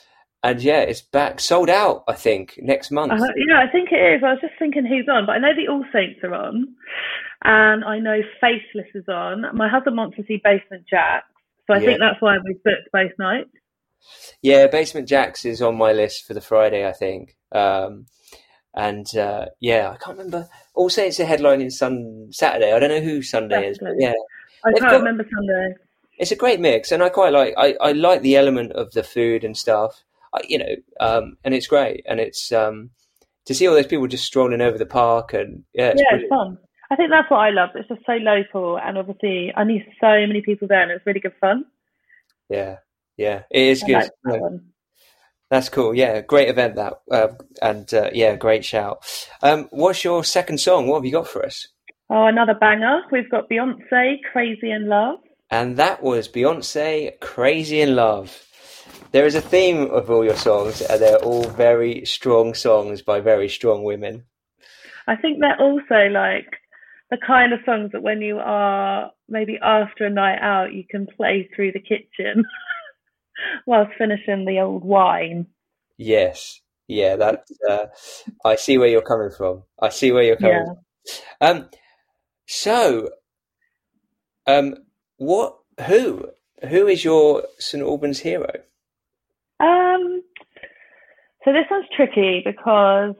and 0.43 0.61
yeah, 0.61 0.81
it's 0.81 1.01
back 1.01 1.39
sold 1.39 1.69
out. 1.69 2.03
I 2.07 2.13
think 2.13 2.59
next 2.61 2.91
month. 2.91 3.13
Uh, 3.13 3.25
yeah, 3.47 3.59
I 3.59 3.71
think 3.71 3.89
it 3.91 4.15
is. 4.15 4.23
I 4.23 4.31
was 4.31 4.41
just 4.41 4.53
thinking 4.59 4.85
who's 4.85 5.07
on, 5.07 5.25
but 5.25 5.33
I 5.33 5.39
know 5.39 5.55
the 5.55 5.71
All 5.71 5.85
Saints 5.93 6.19
are 6.23 6.33
on, 6.33 6.75
and 7.43 7.83
I 7.83 7.99
know 7.99 8.21
Faithless 8.41 8.87
is 8.93 9.07
on. 9.07 9.45
My 9.53 9.69
husband 9.69 9.97
wants 9.97 10.17
to 10.17 10.23
see 10.25 10.41
Basement 10.43 10.85
Jaxx, 10.91 11.21
so 11.67 11.73
I 11.73 11.79
yeah. 11.79 11.85
think 11.85 11.99
that's 11.99 12.21
why 12.21 12.37
we've 12.43 12.63
booked 12.63 12.89
both 12.91 13.11
nights. 13.19 13.49
Yeah, 14.41 14.67
Basement 14.67 15.07
Jaxx 15.07 15.45
is 15.45 15.61
on 15.61 15.77
my 15.77 15.93
list 15.93 16.25
for 16.25 16.33
the 16.33 16.41
Friday, 16.41 16.87
I 16.87 16.91
think. 16.91 17.35
Um, 17.51 18.05
and 18.75 19.05
uh, 19.15 19.45
yeah, 19.59 19.91
I 19.91 19.97
can't 19.97 20.17
remember. 20.17 20.47
All 20.73 20.89
Saints 20.89 21.19
are 21.19 21.25
headlining 21.25 21.71
Sun 21.71 22.29
Saturday. 22.31 22.73
I 22.73 22.79
don't 22.79 22.89
know 22.89 23.01
who 23.01 23.21
Sunday 23.21 23.71
Definitely. 23.71 23.71
is, 23.71 23.79
but 23.79 23.93
yeah, 23.99 24.13
I 24.65 24.71
can't 24.71 24.91
got, 24.91 24.97
remember 24.99 25.23
Sunday. 25.23 25.75
It's 26.17 26.31
a 26.31 26.35
great 26.35 26.59
mix, 26.59 26.91
and 26.91 27.03
I 27.03 27.09
quite 27.09 27.33
like. 27.33 27.53
I, 27.57 27.75
I 27.79 27.91
like 27.91 28.21
the 28.21 28.35
element 28.35 28.71
of 28.73 28.91
the 28.91 29.03
food 29.03 29.43
and 29.43 29.55
stuff 29.55 30.03
you 30.47 30.57
know, 30.57 30.75
um, 30.99 31.37
and 31.43 31.53
it's 31.53 31.67
great, 31.67 32.03
and 32.07 32.19
it's 32.19 32.51
um, 32.51 32.89
to 33.45 33.53
see 33.53 33.67
all 33.67 33.75
those 33.75 33.87
people 33.87 34.07
just 34.07 34.25
strolling 34.25 34.61
over 34.61 34.77
the 34.77 34.85
park, 34.85 35.33
and 35.33 35.63
yeah, 35.73 35.89
it's, 35.89 36.01
yeah, 36.01 36.17
it's 36.17 36.29
fun. 36.29 36.57
I 36.93 36.95
think 36.95 37.09
that's 37.09 37.29
what 37.31 37.39
I 37.39 37.49
love. 37.49 37.71
It's 37.73 37.89
just 37.89 38.05
so 38.05 38.13
local, 38.13 38.77
and 38.77 38.99
obviously, 38.99 39.51
I 39.57 39.63
knew 39.63 39.81
so 39.99 40.27
many 40.27 40.41
people 40.41 40.67
there, 40.67 40.83
and 40.83 40.91
it's 40.91 41.03
really 41.07 41.19
good 41.19 41.33
fun. 41.41 41.65
Yeah, 42.49 42.77
yeah, 43.17 43.43
it 43.49 43.63
is 43.63 43.81
I 43.81 43.87
good. 43.87 43.93
Like 43.95 44.11
that 44.25 44.61
that's 45.49 45.69
cool. 45.69 45.95
Yeah, 45.95 46.21
great 46.21 46.49
event 46.49 46.75
that, 46.75 46.93
uh, 47.09 47.29
and 47.63 47.91
uh, 47.91 48.11
yeah, 48.13 48.35
great 48.35 48.63
shout. 48.63 49.03
Um, 49.41 49.69
what's 49.71 50.03
your 50.03 50.23
second 50.23 50.59
song? 50.59 50.85
What 50.85 50.97
have 50.97 51.05
you 51.05 51.11
got 51.11 51.27
for 51.27 51.43
us? 51.43 51.67
Oh, 52.11 52.27
another 52.27 52.53
banger. 52.53 53.01
We've 53.11 53.29
got 53.29 53.49
Beyonce, 53.49 54.17
"Crazy 54.31 54.69
in 54.69 54.87
Love," 54.87 55.17
and 55.49 55.77
that 55.77 56.03
was 56.03 56.27
Beyonce, 56.27 57.19
"Crazy 57.19 57.81
in 57.81 57.95
Love." 57.95 58.45
there 59.13 59.25
is 59.25 59.35
a 59.35 59.41
theme 59.41 59.89
of 59.89 60.11
all 60.11 60.23
your 60.23 60.35
songs, 60.35 60.81
and 60.81 61.01
they're 61.01 61.23
all 61.23 61.43
very 61.43 62.05
strong 62.05 62.53
songs 62.53 63.01
by 63.01 63.19
very 63.19 63.49
strong 63.49 63.83
women. 63.83 64.25
I 65.07 65.15
think 65.15 65.39
they're 65.39 65.59
also 65.59 66.09
like 66.11 66.59
the 67.13 67.25
kind 67.25 67.53
of 67.53 67.59
songs 67.63 67.91
that 67.91 68.01
when 68.01 68.21
you 68.21 68.39
are 68.39 69.11
maybe 69.29 69.59
after 69.61 70.05
a 70.05 70.09
night 70.09 70.39
out, 70.41 70.73
you 70.73 70.83
can 70.89 71.05
play 71.15 71.47
through 71.55 71.71
the 71.71 71.79
kitchen 71.79 72.43
whilst 73.67 73.91
finishing 73.99 74.45
the 74.45 74.59
old 74.59 74.83
wine. 74.83 75.45
Yes, 75.95 76.59
yeah, 76.87 77.15
that 77.15 77.45
uh, 77.69 77.85
I 78.43 78.55
see 78.55 78.79
where 78.79 78.87
you're 78.87 79.03
coming 79.03 79.29
from. 79.29 79.61
I 79.79 79.89
see 79.89 80.11
where 80.11 80.23
you're 80.23 80.37
coming. 80.37 80.65
Yeah. 80.65 80.73
From. 81.39 81.57
Um, 81.57 81.69
so, 82.47 83.09
um, 84.47 84.73
what? 85.17 85.59
Who? 85.85 86.29
Who 86.67 86.87
is 86.87 87.03
your 87.03 87.43
St 87.59 87.83
Albans 87.83 88.19
hero? 88.19 88.51
Um, 89.59 90.23
so 91.45 91.53
this 91.53 91.65
one's 91.69 91.85
tricky 91.95 92.41
because 92.43 93.13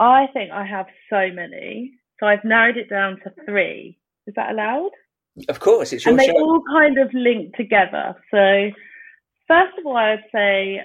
I 0.00 0.26
think 0.32 0.50
I 0.50 0.66
have 0.66 0.86
so 1.08 1.30
many. 1.32 1.92
So 2.20 2.26
I've 2.26 2.44
narrowed 2.44 2.76
it 2.76 2.88
down 2.88 3.18
to 3.24 3.32
three. 3.44 3.98
Is 4.26 4.34
that 4.36 4.50
allowed? 4.50 4.90
Of 5.48 5.60
course, 5.60 5.92
it's 5.92 6.04
your 6.04 6.12
And 6.12 6.20
they 6.20 6.26
show. 6.26 6.38
all 6.38 6.62
kind 6.70 6.98
of 6.98 7.12
link 7.14 7.56
together. 7.56 8.14
So 8.30 8.70
first 9.48 9.78
of 9.78 9.86
all, 9.86 9.96
I'd 9.96 10.24
say 10.32 10.82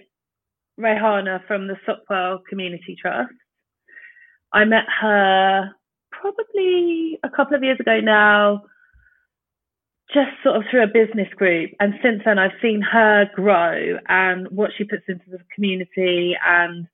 Rehana 0.80 1.46
from 1.48 1.68
the 1.68 1.76
Sopwell 1.86 2.40
Community 2.50 2.96
Trust. 3.00 3.34
I 4.54 4.64
met 4.66 4.86
her 5.02 5.72
probably 6.12 7.20
a 7.24 7.30
couple 7.30 7.56
of 7.56 7.64
years 7.64 7.80
ago 7.80 8.00
now 8.00 8.64
just 10.14 10.30
sort 10.42 10.56
of 10.56 10.64
through 10.72 10.84
a 10.84 10.88
business 10.88 11.28
group. 11.36 11.72
And 11.80 11.94
since 12.02 12.22
then, 12.24 12.40
I've 12.40 12.58
seen 12.62 12.82
her 12.82 13.30
grow 13.36 13.98
and 14.08 14.48
what 14.50 14.72
she 14.78 14.86
puts 14.86 15.04
into 15.08 15.30
the 15.30 15.40
community. 15.54 16.36
And 16.46 16.88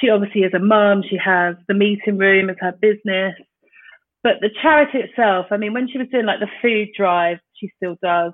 she 0.00 0.08
obviously 0.08 0.42
is 0.42 0.54
a 0.54 0.58
mum. 0.58 1.02
She 1.08 1.16
has 1.16 1.54
the 1.68 1.74
meeting 1.74 2.18
room 2.18 2.50
as 2.50 2.56
her 2.60 2.72
business. 2.72 3.34
But 4.22 4.34
the 4.40 4.50
charity 4.62 4.98
itself, 4.98 5.46
I 5.50 5.56
mean, 5.56 5.72
when 5.72 5.88
she 5.88 5.98
was 5.98 6.08
doing 6.08 6.26
like 6.26 6.40
the 6.40 6.48
food 6.60 6.88
drive, 6.96 7.38
she 7.54 7.70
still 7.76 7.96
does, 8.02 8.32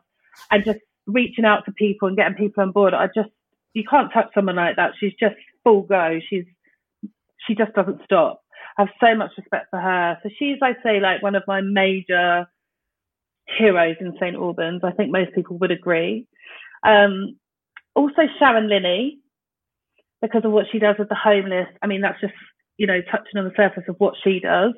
and 0.50 0.64
just 0.64 0.80
reaching 1.06 1.44
out 1.44 1.64
to 1.64 1.72
people 1.72 2.08
and 2.08 2.16
getting 2.16 2.34
people 2.34 2.62
on 2.62 2.72
board. 2.72 2.94
I 2.94 3.06
just, 3.06 3.30
you 3.74 3.84
can't 3.88 4.12
touch 4.12 4.30
someone 4.34 4.56
like 4.56 4.76
that. 4.76 4.92
She's 4.98 5.14
just 5.20 5.36
full 5.62 5.82
go. 5.82 6.18
She's, 6.28 6.44
she 7.46 7.54
just 7.54 7.72
doesn't 7.74 8.02
stop. 8.04 8.42
I 8.78 8.82
have 8.82 8.90
so 9.00 9.14
much 9.14 9.30
respect 9.36 9.66
for 9.70 9.80
her. 9.80 10.18
So 10.22 10.30
she's, 10.38 10.58
I'd 10.60 10.76
say, 10.82 11.00
like 11.00 11.22
one 11.22 11.36
of 11.36 11.44
my 11.46 11.60
major 11.60 12.46
heroes 13.56 13.96
in 14.00 14.12
St 14.20 14.34
Albans. 14.34 14.82
I 14.82 14.90
think 14.90 15.12
most 15.12 15.32
people 15.34 15.56
would 15.58 15.70
agree. 15.70 16.26
Um, 16.82 17.36
also 17.94 18.22
Sharon 18.38 18.68
Linney, 18.68 19.20
because 20.20 20.44
of 20.44 20.50
what 20.50 20.66
she 20.72 20.78
does 20.78 20.96
with 20.98 21.08
the 21.08 21.14
homeless. 21.14 21.68
I 21.82 21.86
mean, 21.86 22.00
that's 22.00 22.20
just 22.20 22.34
you 22.78 22.86
know, 22.86 23.00
touching 23.10 23.38
on 23.38 23.44
the 23.44 23.52
surface 23.56 23.84
of 23.88 23.96
what 23.98 24.14
she 24.22 24.40
does. 24.40 24.72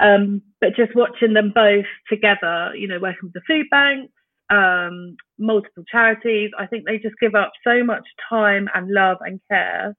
Um, 0.00 0.42
but 0.60 0.74
just 0.76 0.94
watching 0.94 1.34
them 1.34 1.52
both 1.54 1.86
together, 2.08 2.72
you 2.74 2.88
know, 2.88 2.98
working 3.00 3.30
with 3.30 3.34
the 3.34 3.42
food 3.46 3.66
banks, 3.70 4.12
um, 4.50 5.16
multiple 5.38 5.84
charities, 5.90 6.50
I 6.58 6.66
think 6.66 6.84
they 6.84 6.98
just 6.98 7.18
give 7.20 7.34
up 7.34 7.52
so 7.64 7.84
much 7.84 8.04
time 8.28 8.68
and 8.74 8.90
love 8.90 9.18
and 9.20 9.40
care, 9.50 9.94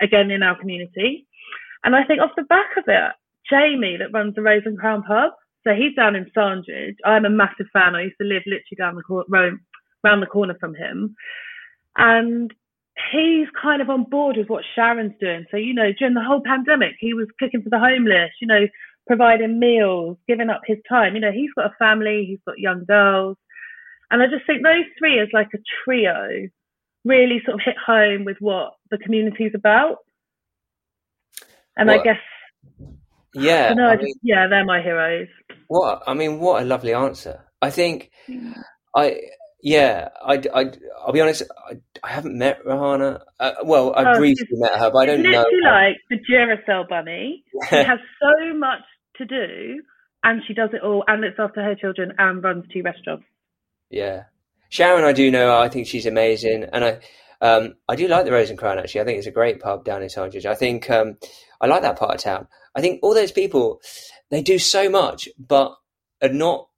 again, 0.00 0.30
in 0.30 0.42
our 0.42 0.58
community. 0.58 1.26
And 1.82 1.96
I 1.96 2.04
think 2.04 2.20
off 2.20 2.30
the 2.36 2.42
back 2.44 2.76
of 2.76 2.84
it, 2.86 3.12
Jamie, 3.50 3.96
that 3.98 4.12
runs 4.12 4.34
the 4.34 4.42
Rose 4.42 4.62
and 4.66 4.78
Crown 4.78 5.02
pub, 5.02 5.32
so 5.66 5.74
he's 5.74 5.94
down 5.94 6.14
in 6.14 6.30
Sandridge. 6.34 6.96
I'm 7.04 7.24
a 7.24 7.30
massive 7.30 7.66
fan. 7.72 7.94
I 7.94 8.02
used 8.02 8.16
to 8.20 8.26
live 8.26 8.42
literally 8.46 8.76
down 8.78 8.94
the 8.94 9.02
cor- 9.02 9.26
round 9.28 10.22
the 10.22 10.26
corner 10.26 10.56
from 10.60 10.74
him. 10.74 11.14
And 11.96 12.52
he's 13.12 13.46
kind 13.60 13.82
of 13.82 13.90
on 13.90 14.04
board 14.04 14.36
with 14.36 14.48
what 14.48 14.64
Sharon's 14.74 15.14
doing. 15.20 15.46
So, 15.50 15.56
you 15.56 15.74
know, 15.74 15.92
during 15.98 16.14
the 16.14 16.24
whole 16.24 16.42
pandemic, 16.44 16.94
he 16.98 17.14
was 17.14 17.26
cooking 17.38 17.62
for 17.62 17.70
the 17.70 17.78
homeless, 17.78 18.30
you 18.40 18.46
know, 18.46 18.66
providing 19.06 19.58
meals, 19.58 20.16
giving 20.28 20.50
up 20.50 20.62
his 20.66 20.78
time. 20.88 21.14
You 21.14 21.20
know, 21.20 21.32
he's 21.32 21.52
got 21.54 21.66
a 21.66 21.74
family, 21.78 22.24
he's 22.28 22.40
got 22.46 22.58
young 22.58 22.84
girls. 22.84 23.36
And 24.10 24.22
I 24.22 24.26
just 24.26 24.46
think 24.46 24.62
those 24.62 24.84
three 24.98 25.20
as 25.20 25.28
like 25.32 25.48
a 25.54 25.58
trio 25.84 26.48
really 27.04 27.40
sort 27.44 27.54
of 27.54 27.60
hit 27.64 27.76
home 27.76 28.24
with 28.24 28.36
what 28.40 28.74
the 28.90 28.98
community's 28.98 29.52
about. 29.54 29.98
And 31.76 31.88
well, 31.88 32.00
I 32.00 32.02
guess 32.02 32.18
yeah, 33.34 33.74
I, 33.78 33.92
I 33.92 33.94
just, 33.94 34.04
mean, 34.04 34.14
yeah, 34.22 34.48
they're 34.48 34.64
my 34.64 34.82
heroes. 34.82 35.28
What 35.68 36.02
I 36.06 36.14
mean, 36.14 36.40
what 36.40 36.62
a 36.62 36.66
lovely 36.66 36.92
answer. 36.92 37.44
I 37.62 37.70
think 37.70 38.10
mm. 38.28 38.60
I 38.94 39.20
yeah, 39.62 40.08
I, 40.24 40.42
I, 40.54 40.70
I'll 41.04 41.12
be 41.12 41.20
honest. 41.20 41.42
I, 41.68 41.76
I 42.02 42.10
haven't 42.10 42.36
met 42.36 42.64
Rehana. 42.64 43.20
Uh, 43.38 43.52
well, 43.64 43.94
I 43.94 44.12
oh, 44.12 44.18
briefly 44.18 44.46
met 44.52 44.78
her, 44.78 44.90
but 44.90 44.98
I 44.98 45.06
don't 45.06 45.22
know. 45.22 45.44
She 45.50 45.60
like 45.64 45.96
the 46.08 46.18
Duracell 46.18 46.88
bunny. 46.88 47.44
she 47.68 47.76
has 47.76 47.98
so 48.20 48.56
much 48.56 48.80
to 49.18 49.26
do, 49.26 49.82
and 50.24 50.42
she 50.46 50.54
does 50.54 50.70
it 50.72 50.82
all, 50.82 51.04
and 51.06 51.20
looks 51.20 51.36
after 51.38 51.62
her 51.62 51.74
children, 51.74 52.12
and 52.18 52.42
runs 52.42 52.64
two 52.72 52.82
restaurants. 52.82 53.24
Yeah, 53.90 54.24
Sharon, 54.70 55.04
I 55.04 55.12
do 55.12 55.30
know. 55.30 55.58
I 55.58 55.68
think 55.68 55.86
she's 55.86 56.06
amazing, 56.06 56.64
and 56.72 56.84
I, 56.84 56.98
um, 57.40 57.74
I 57.88 57.96
do 57.96 58.08
like 58.08 58.24
the 58.24 58.32
Rose 58.32 58.50
and 58.50 58.58
Crown. 58.58 58.78
Actually, 58.78 59.02
I 59.02 59.04
think 59.04 59.18
it's 59.18 59.26
a 59.26 59.32
great 59.32 59.60
pub 59.60 59.84
down 59.84 60.02
in 60.02 60.08
Sandridge. 60.08 60.46
I 60.46 60.54
think 60.54 60.88
um, 60.88 61.18
I 61.60 61.66
like 61.66 61.82
that 61.82 61.98
part 61.98 62.14
of 62.14 62.20
town. 62.20 62.48
I 62.74 62.80
think 62.80 63.00
all 63.02 63.14
those 63.14 63.32
people, 63.32 63.80
they 64.30 64.42
do 64.42 64.58
so 64.58 64.88
much, 64.88 65.28
but 65.38 65.74
are 66.22 66.28
not 66.28 66.69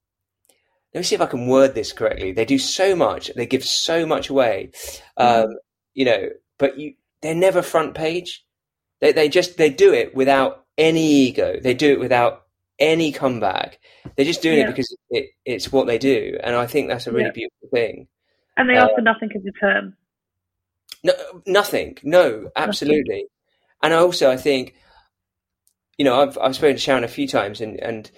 let 0.95 1.01
me 1.01 1.05
see 1.05 1.15
if 1.15 1.21
I 1.21 1.27
can 1.27 1.47
word 1.47 1.75
this 1.75 1.93
correctly. 1.93 2.33
They 2.33 2.45
do 2.45 2.59
so 2.59 2.95
much, 2.95 3.31
they 3.35 3.47
give 3.47 3.65
so 3.65 4.07
much 4.07 4.29
away, 4.29 4.71
um, 5.17 5.27
mm. 5.27 5.55
you 5.95 6.05
know, 6.05 6.29
but 6.59 6.79
you, 6.79 6.95
they're 7.23 7.35
never 7.35 7.63
front 7.63 7.95
page. 7.95 8.45
They, 9.01 9.13
they 9.13 9.29
just, 9.29 9.57
they 9.57 9.71
do 9.71 9.93
it 9.93 10.15
without 10.15 10.65
any 10.79 11.05
ego. 11.05 11.59
They 11.61 11.75
do 11.75 11.93
it 11.93 12.01
without 12.01 12.43
any 12.79 13.13
comeback. 13.13 13.79
They're 14.17 14.27
just 14.27 14.43
doing 14.43 14.59
yeah. 14.59 14.65
it 14.65 14.69
because 14.69 14.97
it, 15.11 15.31
it's 15.45 15.73
what 15.73 15.87
they 15.87 15.99
do. 15.99 16.39
And 16.43 16.55
I 16.57 16.67
think 16.67 16.89
that's 16.89 17.07
a 17.07 17.13
really 17.13 17.27
yeah. 17.27 17.33
beautiful 17.33 17.69
thing. 17.73 18.09
And 18.57 18.69
they 18.69 18.77
uh, 18.77 18.87
offer 18.87 19.01
nothing 19.01 19.31
in 19.35 19.43
return. 19.43 19.97
No, 21.05 21.13
nothing. 21.47 21.99
No, 22.03 22.51
absolutely. 22.55 23.03
Nothing. 23.03 23.27
And 23.83 23.95
also, 23.95 24.31
I 24.31 24.37
think, 24.37 24.75
you 25.99 26.05
know, 26.05 26.21
I've, 26.21 26.39
I've 26.39 26.55
spoken 26.55 26.77
to 26.77 26.81
Sharon 26.81 27.05
a 27.05 27.09
few 27.09 27.27
times 27.27 27.61
and, 27.61 27.81
and, 27.81 28.11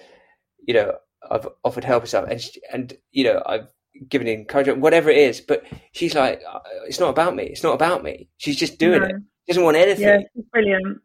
you 0.67 0.73
know, 0.73 0.95
I've 1.29 1.47
offered 1.63 1.83
help 1.83 2.03
and 2.03 2.09
stuff, 2.09 2.25
and 2.29 2.41
she, 2.41 2.61
and 2.71 2.93
you 3.11 3.23
know 3.23 3.41
I've 3.45 3.67
given 4.09 4.27
encouragement, 4.27 4.79
whatever 4.79 5.09
it 5.09 5.17
is. 5.17 5.41
But 5.41 5.63
she's 5.91 6.15
like, 6.15 6.41
uh, 6.47 6.59
it's 6.87 6.99
not 6.99 7.09
about 7.09 7.35
me. 7.35 7.43
It's 7.43 7.63
not 7.63 7.73
about 7.73 8.03
me. 8.03 8.29
She's 8.37 8.57
just 8.57 8.77
doing 8.77 9.01
no. 9.01 9.07
it. 9.07 9.15
She 9.45 9.51
doesn't 9.51 9.63
want 9.63 9.77
anything. 9.77 10.07
Yeah, 10.07 10.19
she's 10.35 10.45
brilliant. 10.51 11.01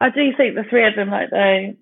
I 0.00 0.10
do 0.10 0.30
think 0.36 0.54
the 0.54 0.64
three 0.68 0.86
of 0.86 0.94
them, 0.96 1.10
like 1.10 1.30
they, 1.30 1.76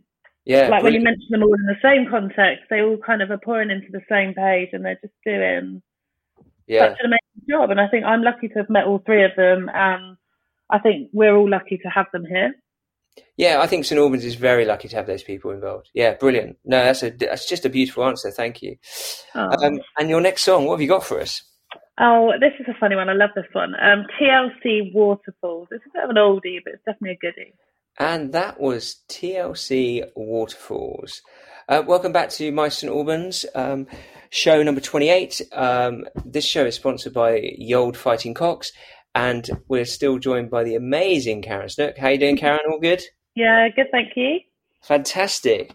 yeah, 0.45 0.69
like 0.69 0.83
brilliant. 0.83 0.85
when 0.85 0.95
you 0.95 1.01
mention 1.01 1.27
them 1.31 1.43
all 1.43 1.55
in 1.55 1.67
the 1.67 1.77
same 1.83 2.09
context, 2.09 2.65
they 2.71 2.81
all 2.83 2.99
kind 2.99 3.23
of 3.23 3.31
are 3.31 3.39
pouring 3.39 3.71
into 3.71 3.89
the 3.91 4.03
same 4.09 4.35
page, 4.35 4.71
and 4.73 4.85
they're 4.85 4.99
just 5.03 5.15
doing 5.25 5.83
yeah. 6.67 6.89
such 6.89 6.99
an 7.01 7.07
amazing 7.07 7.49
job. 7.49 7.71
And 7.71 7.81
I 7.81 7.89
think 7.89 8.05
I'm 8.05 8.23
lucky 8.23 8.49
to 8.49 8.59
have 8.59 8.71
met 8.71 8.85
all 8.85 9.03
three 9.05 9.25
of 9.25 9.33
them, 9.37 9.71
and 9.73 10.17
I 10.71 10.79
think 10.79 11.11
we're 11.13 11.37
all 11.37 11.49
lucky 11.49 11.79
to 11.79 11.89
have 11.89 12.07
them 12.13 12.25
here. 12.25 12.55
Yeah, 13.37 13.61
I 13.61 13.67
think 13.67 13.85
St 13.85 13.99
Albans 13.99 14.25
is 14.25 14.37
very 14.37 14.65
lucky 14.65 14.89
to 14.89 14.97
have 14.97 15.07
those 15.07 15.23
people 15.23 15.51
involved. 15.51 15.91
Yeah, 15.93 16.15
brilliant. 16.15 16.57
No, 16.65 16.85
that's 16.85 17.03
a 17.03 17.11
that's 17.11 17.49
just 17.49 17.65
a 17.65 17.69
beautiful 17.69 18.05
answer. 18.05 18.31
Thank 18.31 18.63
you. 18.63 18.77
Oh. 19.35 19.51
Um, 19.63 19.81
and 19.99 20.09
your 20.09 20.21
next 20.21 20.43
song, 20.43 20.67
what 20.67 20.75
have 20.75 20.81
you 20.81 20.89
got 20.89 21.05
for 21.05 21.21
us? 21.21 21.43
Oh, 21.99 22.33
this 22.41 22.53
is 22.59 22.67
a 22.69 22.79
funny 22.79 22.97
one. 22.97 23.09
I 23.09 23.13
love 23.13 23.31
this 23.37 23.47
one. 23.53 23.75
Um, 23.81 24.07
TLC 24.21 24.93
Waterfalls. 24.93 25.69
It's 25.71 25.85
a 25.87 25.91
bit 25.93 26.05
of 26.05 26.11
an 26.11 26.17
oldie, 26.17 26.59
but 26.65 26.75
it's 26.75 26.85
definitely 26.85 27.13
a 27.13 27.17
goodie. 27.17 27.55
And 27.99 28.33
that 28.33 28.61
was 28.61 29.03
TLC 29.09 30.11
Waterfalls. 30.17 31.23
Uh, 31.69 31.83
welcome 31.87 32.13
back 32.13 32.31
to 32.31 32.51
My 32.51 32.69
St 32.69 32.93
Albans, 32.93 33.47
um, 33.55 33.87
show 34.31 34.63
number 34.63 34.81
28. 34.81 35.41
Um, 35.53 36.05
this 36.25 36.45
show 36.45 36.67
is 36.67 36.75
sponsored 36.75 37.15
by 37.15 37.37
Ye 37.37 37.75
Old 37.75 37.97
Fighting 37.97 38.35
Cocks, 38.35 38.73
and 39.15 39.49
we're 39.69 39.85
still 39.85 40.19
joined 40.19 40.51
by 40.51 40.65
the 40.65 40.75
amazing 40.75 41.43
Karen 41.43 41.69
Snook. 41.69 41.99
How 41.99 42.09
you 42.09 42.19
doing, 42.19 42.37
Karen? 42.37 42.61
All 42.71 42.81
good? 42.81 43.03
Yeah, 43.35 43.69
good, 43.69 43.87
thank 43.91 44.11
you. 44.17 44.41
Fantastic. 44.83 45.75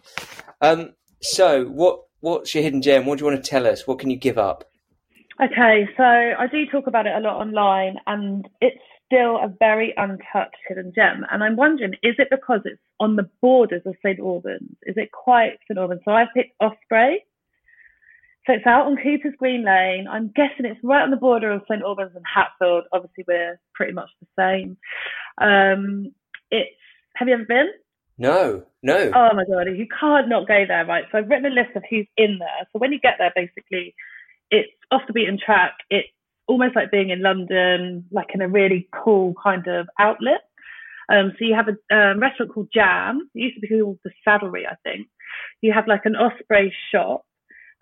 Um, 0.62 0.94
so, 1.22 1.66
what 1.66 2.02
what's 2.22 2.54
your 2.54 2.64
hidden 2.64 2.82
gem? 2.82 3.06
What 3.06 3.18
do 3.18 3.26
you 3.26 3.32
want 3.32 3.44
to 3.44 3.50
tell 3.50 3.66
us? 3.66 3.88
What 3.88 4.00
can 4.00 4.10
you 4.10 4.18
give 4.18 4.38
up? 4.38 4.66
Okay, 5.42 5.88
so 5.96 6.04
I 6.04 6.48
do 6.52 6.66
talk 6.66 6.88
about 6.88 7.08
it 7.08 7.16
a 7.16 7.20
lot 7.20 7.40
online, 7.40 7.96
and 8.08 8.48
it's 8.62 8.78
still 9.06 9.38
a 9.38 9.52
very 9.60 9.94
untouched 9.98 10.58
hidden 10.68 10.92
gem. 10.94 11.26
And 11.32 11.44
I'm 11.44 11.56
wondering, 11.56 11.94
is 12.04 12.16
it 12.20 12.28
because 12.30 12.62
it's 12.66 12.80
on 13.00 13.16
the 13.16 13.30
borders 13.42 13.82
of 13.86 13.96
St 14.06 14.20
Albans? 14.20 14.76
Is 14.84 14.96
it 14.98 15.12
quite 15.12 15.58
St 15.68 15.80
Albans? 15.80 16.02
So 16.06 16.12
I 16.12 16.26
picked 16.34 16.54
Osprey. 16.60 17.24
So 18.50 18.56
it's 18.56 18.66
out 18.66 18.88
on 18.88 18.98
Cooper's 18.98 19.36
Green 19.38 19.64
Lane. 19.64 20.08
I'm 20.10 20.30
guessing 20.30 20.66
it's 20.66 20.80
right 20.82 21.04
on 21.04 21.12
the 21.12 21.18
border 21.18 21.52
of 21.52 21.62
St 21.70 21.84
Albans 21.84 22.14
and 22.16 22.26
Hatfield. 22.26 22.86
Obviously, 22.92 23.24
we're 23.28 23.60
pretty 23.76 23.94
much 23.94 24.10
the 24.20 24.28
same. 24.36 24.76
Um, 25.40 26.12
it's 26.50 26.72
have 27.14 27.28
you 27.28 27.36
ever 27.36 27.46
been? 27.46 27.70
No, 28.18 28.64
no. 28.82 29.12
Oh 29.14 29.30
my 29.36 29.46
god, 29.46 29.68
you 29.78 29.86
can't 29.88 30.30
not 30.30 30.48
go 30.48 30.66
there, 30.68 30.84
right? 30.84 31.04
So 31.12 31.20
I've 31.20 31.30
written 31.30 31.46
a 31.46 31.54
list 31.54 31.76
of 31.76 31.84
who's 31.92 32.08
in 32.18 32.40
there. 32.40 32.68
So 32.74 32.80
when 32.80 32.92
you 32.92 33.00
get 33.00 33.18
there, 33.20 33.32
basically, 33.36 33.94
it's 34.50 34.72
off 34.90 35.04
the 35.06 35.14
beaten 35.14 35.38
track. 35.38 35.76
It's 35.92 36.08
almost 36.48 36.76
like 36.76 36.90
being 36.90 37.12
in 37.12 37.22
London, 37.22 38.06
like 38.10 38.30
in 38.34 38.42
a 38.42 38.50
really 38.50 38.90
cool 38.92 39.36
kind 39.44 39.68
of 39.68 39.88
outlet. 40.00 40.42
Um, 41.08 41.34
so 41.38 41.46
you 41.46 41.54
have 41.54 41.68
a 41.68 41.96
um, 41.96 42.20
restaurant 42.20 42.52
called 42.52 42.70
Jam. 42.74 43.30
It 43.36 43.42
used 43.42 43.56
to 43.58 43.62
be 43.62 43.68
called 43.68 44.00
the 44.04 44.10
Saddlery, 44.28 44.64
I 44.66 44.76
think. 44.82 45.08
You 45.62 45.72
have 45.72 45.88
like 45.88 46.06
an 46.06 46.16
Osprey 46.16 46.74
shop, 46.92 47.26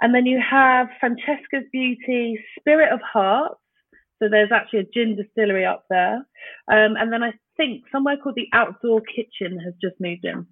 and 0.01 0.13
then 0.13 0.25
you 0.25 0.39
have 0.39 0.87
Francesca's 0.99 1.67
Beauty, 1.71 2.39
Spirit 2.59 2.91
of 2.93 2.99
Hearts. 3.01 3.55
So 4.19 4.29
there's 4.29 4.51
actually 4.51 4.79
a 4.79 4.87
gin 4.93 5.15
distillery 5.15 5.65
up 5.65 5.85
there, 5.91 6.15
um, 6.67 6.95
and 6.97 7.13
then 7.13 7.21
I 7.21 7.33
think 7.55 7.83
somewhere 7.91 8.17
called 8.17 8.35
the 8.35 8.47
Outdoor 8.51 9.01
Kitchen 9.01 9.59
has 9.59 9.75
just 9.79 9.99
moved 9.99 10.25
in. 10.25 10.47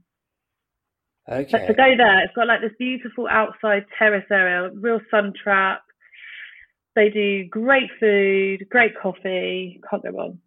Okay. 1.27 1.49
But 1.51 1.65
to 1.67 1.73
go 1.73 1.97
there, 1.97 2.23
it's 2.23 2.35
got 2.35 2.47
like 2.47 2.61
this 2.61 2.73
beautiful 2.77 3.27
outside 3.27 3.85
terrace 3.97 4.25
area, 4.29 4.69
real 4.71 4.99
sun 5.09 5.33
trap. 5.41 5.81
They 6.95 7.09
do 7.09 7.45
great 7.49 7.89
food, 7.99 8.67
great 8.69 8.91
coffee. 9.01 9.81
Can't 9.89 10.03
go 10.03 10.09
wrong. 10.11 10.39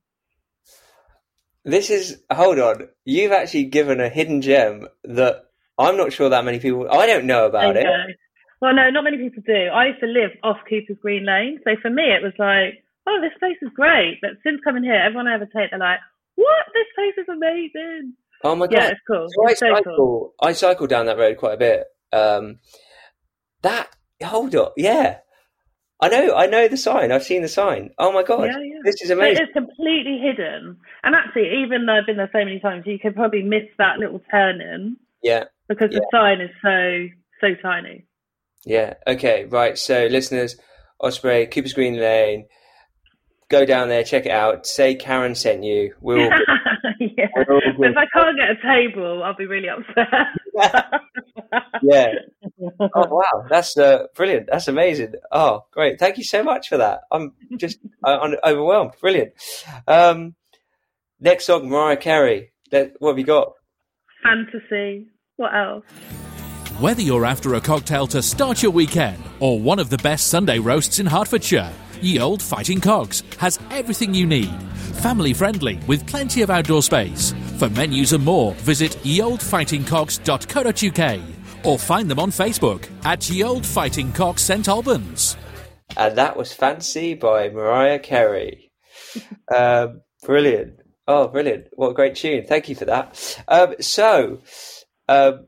This 1.64 1.90
is 1.90 2.22
hold 2.32 2.58
on. 2.58 2.88
You've 3.04 3.32
actually 3.32 3.64
given 3.64 4.00
a 4.00 4.08
hidden 4.08 4.40
gem 4.40 4.86
that 5.04 5.46
I'm 5.76 5.96
not 5.96 6.12
sure 6.12 6.30
that 6.30 6.44
many 6.44 6.60
people. 6.60 6.88
I 6.90 7.06
don't 7.06 7.26
know 7.26 7.46
about 7.46 7.76
okay. 7.76 7.86
it. 7.86 8.16
Well, 8.60 8.74
no, 8.74 8.90
not 8.90 9.04
many 9.04 9.18
people 9.18 9.42
do. 9.46 9.70
I 9.72 9.86
used 9.86 10.00
to 10.00 10.06
live 10.06 10.30
off 10.42 10.58
Cooper's 10.68 10.98
Green 11.00 11.24
Lane, 11.24 11.60
so 11.64 11.76
for 11.80 11.90
me 11.90 12.02
it 12.02 12.22
was 12.22 12.32
like, 12.38 12.82
oh, 13.06 13.18
this 13.20 13.36
place 13.38 13.56
is 13.62 13.70
great. 13.74 14.18
But 14.20 14.30
since 14.42 14.60
coming 14.64 14.82
here, 14.82 14.94
everyone 14.94 15.28
I 15.28 15.34
ever 15.34 15.46
take, 15.46 15.70
they're 15.70 15.78
like, 15.78 16.00
what? 16.34 16.66
This 16.74 16.86
place 16.94 17.14
is 17.18 17.28
amazing. 17.28 18.14
Oh 18.44 18.54
my 18.54 18.66
god! 18.66 18.76
Yeah, 18.76 18.88
it's 18.90 19.00
cool. 19.06 19.26
So 19.28 19.48
it's 19.48 19.62
I 19.62 19.74
cycle. 19.74 19.96
cool. 19.96 20.34
I 20.40 20.52
cycle 20.52 20.86
down 20.86 21.06
that 21.06 21.18
road 21.18 21.36
quite 21.38 21.54
a 21.54 21.56
bit. 21.56 21.86
Um, 22.12 22.58
that 23.62 23.88
hold 24.22 24.54
up, 24.54 24.74
yeah. 24.76 25.18
I 26.00 26.08
know, 26.08 26.32
I 26.36 26.46
know 26.46 26.68
the 26.68 26.76
sign. 26.76 27.10
I've 27.10 27.24
seen 27.24 27.42
the 27.42 27.48
sign. 27.48 27.90
Oh 27.98 28.12
my 28.12 28.22
god, 28.22 28.44
yeah, 28.44 28.58
yeah. 28.58 28.78
this 28.84 29.02
is 29.02 29.10
amazing. 29.10 29.42
It's 29.42 29.52
completely 29.52 30.20
hidden, 30.22 30.78
and 31.02 31.14
actually, 31.16 31.64
even 31.64 31.86
though 31.86 31.94
I've 31.94 32.06
been 32.06 32.18
there 32.18 32.30
so 32.32 32.44
many 32.44 32.60
times, 32.60 32.84
you 32.86 33.00
could 33.00 33.16
probably 33.16 33.42
miss 33.42 33.64
that 33.78 33.98
little 33.98 34.20
turning. 34.30 34.96
Yeah, 35.24 35.44
because 35.68 35.90
yeah. 35.90 35.98
the 35.98 36.06
sign 36.12 36.40
is 36.40 36.50
so 36.62 37.08
so 37.40 37.54
tiny. 37.60 38.04
Yeah. 38.64 38.94
Okay. 39.06 39.44
Right. 39.44 39.78
So, 39.78 40.06
listeners, 40.10 40.56
Osprey, 41.00 41.46
Cooper's 41.46 41.72
Green 41.72 41.98
Lane, 41.98 42.46
go 43.50 43.64
down 43.64 43.88
there, 43.88 44.04
check 44.04 44.26
it 44.26 44.32
out. 44.32 44.66
Say 44.66 44.94
Karen 44.94 45.34
sent 45.34 45.64
you. 45.64 45.94
We'll. 46.00 46.18
yeah. 47.00 47.26
We're 47.34 47.54
all 47.54 47.60
if 47.64 47.96
I 47.96 48.06
can't 48.12 48.36
get 48.36 48.50
a 48.50 48.62
table, 48.62 49.22
I'll 49.22 49.36
be 49.36 49.46
really 49.46 49.68
upset. 49.68 50.08
yeah. 51.82 52.06
Oh 52.80 53.06
wow, 53.08 53.46
that's 53.48 53.76
uh, 53.76 54.06
brilliant. 54.14 54.48
That's 54.50 54.68
amazing. 54.68 55.14
Oh, 55.30 55.64
great. 55.72 55.98
Thank 55.98 56.18
you 56.18 56.24
so 56.24 56.42
much 56.42 56.68
for 56.68 56.78
that. 56.78 57.02
I'm 57.12 57.32
just 57.56 57.78
uh, 58.04 58.34
overwhelmed. 58.44 58.92
Brilliant. 59.00 59.32
Um, 59.86 60.34
next 61.20 61.46
song, 61.46 61.68
Mariah 61.68 61.96
Carey. 61.96 62.52
What 62.70 63.10
have 63.10 63.18
you 63.18 63.24
got? 63.24 63.52
fantasy. 64.22 65.08
What 65.36 65.54
else? 65.54 65.84
Whether 66.78 67.02
you're 67.02 67.25
after 67.25 67.54
a 67.54 67.61
cocktail 67.61 68.06
to 68.06 68.23
start 68.23 68.62
your 68.62 68.70
weekend 68.70 69.20
or 69.40 69.58
one 69.58 69.80
of 69.80 69.90
the 69.90 69.99
best 69.99 70.28
Sunday 70.28 70.61
roasts 70.61 71.00
in 71.00 71.06
Hertfordshire, 71.06 71.73
Ye 72.00 72.20
Old 72.20 72.40
Fighting 72.40 72.80
Cocks 72.80 73.25
has 73.38 73.58
everything 73.73 74.14
you 74.14 74.28
need. 74.28 74.54
Family 75.02 75.32
friendly 75.32 75.80
with 75.88 76.06
plenty 76.06 76.42
of 76.42 76.50
outdoor 76.50 76.85
space. 76.85 77.35
For 77.58 77.68
menus 77.70 78.12
and 78.12 78.25
more, 78.25 78.54
visit 78.54 78.92
yeoldfightingcocks.co.uk 79.02 81.20
or 81.64 81.78
find 81.80 82.08
them 82.08 82.20
on 82.20 82.30
Facebook 82.30 82.88
at 83.04 83.28
Ye 83.28 83.42
Old 83.42 83.66
Fighting 83.66 84.12
Cocks 84.12 84.42
St 84.42 84.68
Albans. 84.68 85.37
And 85.97 86.16
that 86.16 86.37
was 86.37 86.52
Fantasy 86.52 87.14
by 87.14 87.49
Mariah 87.49 87.99
Carey. 87.99 88.70
um, 89.52 90.02
brilliant. 90.23 90.75
Oh, 91.08 91.26
brilliant. 91.26 91.66
What 91.73 91.90
a 91.90 91.94
great 91.94 92.14
tune. 92.14 92.44
Thank 92.47 92.68
you 92.68 92.76
for 92.76 92.85
that. 92.85 93.42
Um, 93.49 93.75
so, 93.80 94.42
um, 95.08 95.47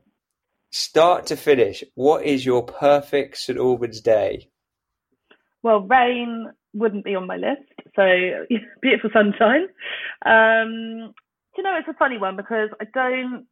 start 0.71 1.27
to 1.27 1.35
finish, 1.35 1.83
what 1.95 2.25
is 2.25 2.45
your 2.45 2.63
perfect 2.63 3.37
St 3.37 3.59
Albans 3.59 4.01
day? 4.01 4.49
Well, 5.63 5.81
rain 5.81 6.51
wouldn't 6.73 7.05
be 7.05 7.15
on 7.15 7.27
my 7.27 7.35
list, 7.35 7.69
so 7.95 8.05
beautiful 8.81 9.09
sunshine. 9.13 9.67
Um, 10.25 11.13
you 11.57 11.63
know, 11.63 11.77
it's 11.77 11.87
a 11.87 11.97
funny 11.99 12.17
one 12.17 12.35
because 12.35 12.69
I 12.79 12.85
don't. 12.93 13.45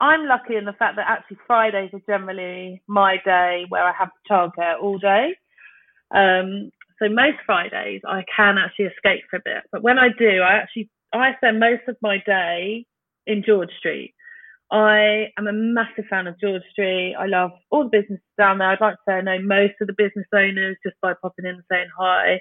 I'm 0.00 0.26
lucky 0.26 0.56
in 0.56 0.64
the 0.64 0.72
fact 0.72 0.96
that 0.96 1.04
actually 1.08 1.36
Fridays 1.46 1.90
are 1.92 2.00
generally 2.08 2.80
my 2.86 3.16
day 3.22 3.66
where 3.68 3.84
I 3.84 3.92
have 3.92 4.08
childcare 4.30 4.80
all 4.80 4.96
day. 4.96 5.34
Um, 6.14 6.70
so 6.98 7.08
most 7.10 7.38
Fridays 7.44 8.00
I 8.08 8.24
can 8.34 8.56
actually 8.56 8.86
escape 8.86 9.24
for 9.28 9.36
a 9.36 9.42
bit, 9.44 9.64
but 9.72 9.82
when 9.82 9.98
I 9.98 10.08
do, 10.16 10.40
I 10.40 10.54
actually 10.54 10.88
I 11.12 11.34
spend 11.36 11.60
most 11.60 11.82
of 11.88 11.96
my 12.00 12.18
day 12.24 12.86
in 13.26 13.42
George 13.44 13.70
Street. 13.78 14.14
I 14.70 15.26
am 15.36 15.48
a 15.48 15.52
massive 15.52 16.04
fan 16.08 16.26
of 16.26 16.38
George 16.40 16.62
Street. 16.70 17.14
I 17.18 17.26
love 17.26 17.50
all 17.70 17.84
the 17.84 17.90
businesses 17.90 18.24
down 18.38 18.58
there. 18.58 18.68
I'd 18.68 18.80
like 18.80 18.94
to 18.94 19.00
say 19.06 19.14
I 19.14 19.20
know 19.20 19.38
most 19.42 19.74
of 19.80 19.88
the 19.88 19.94
business 19.96 20.26
owners 20.32 20.76
just 20.84 20.96
by 21.02 21.14
popping 21.20 21.44
in 21.44 21.56
and 21.56 21.64
saying 21.70 21.88
hi. 21.98 22.40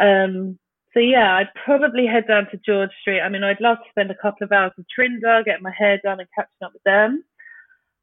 Um, 0.00 0.58
so 0.94 1.00
yeah, 1.00 1.34
I'd 1.36 1.54
probably 1.64 2.06
head 2.06 2.26
down 2.28 2.46
to 2.50 2.60
George 2.64 2.90
Street. 3.00 3.20
I 3.20 3.28
mean, 3.28 3.42
I'd 3.44 3.60
love 3.60 3.78
to 3.78 3.90
spend 3.90 4.10
a 4.10 4.22
couple 4.22 4.44
of 4.44 4.52
hours 4.52 4.72
with 4.76 4.86
Trinder, 4.94 5.42
getting 5.44 5.62
my 5.62 5.74
hair 5.76 6.00
done 6.02 6.20
and 6.20 6.28
catching 6.34 6.64
up 6.64 6.72
with 6.72 6.82
them. 6.84 7.24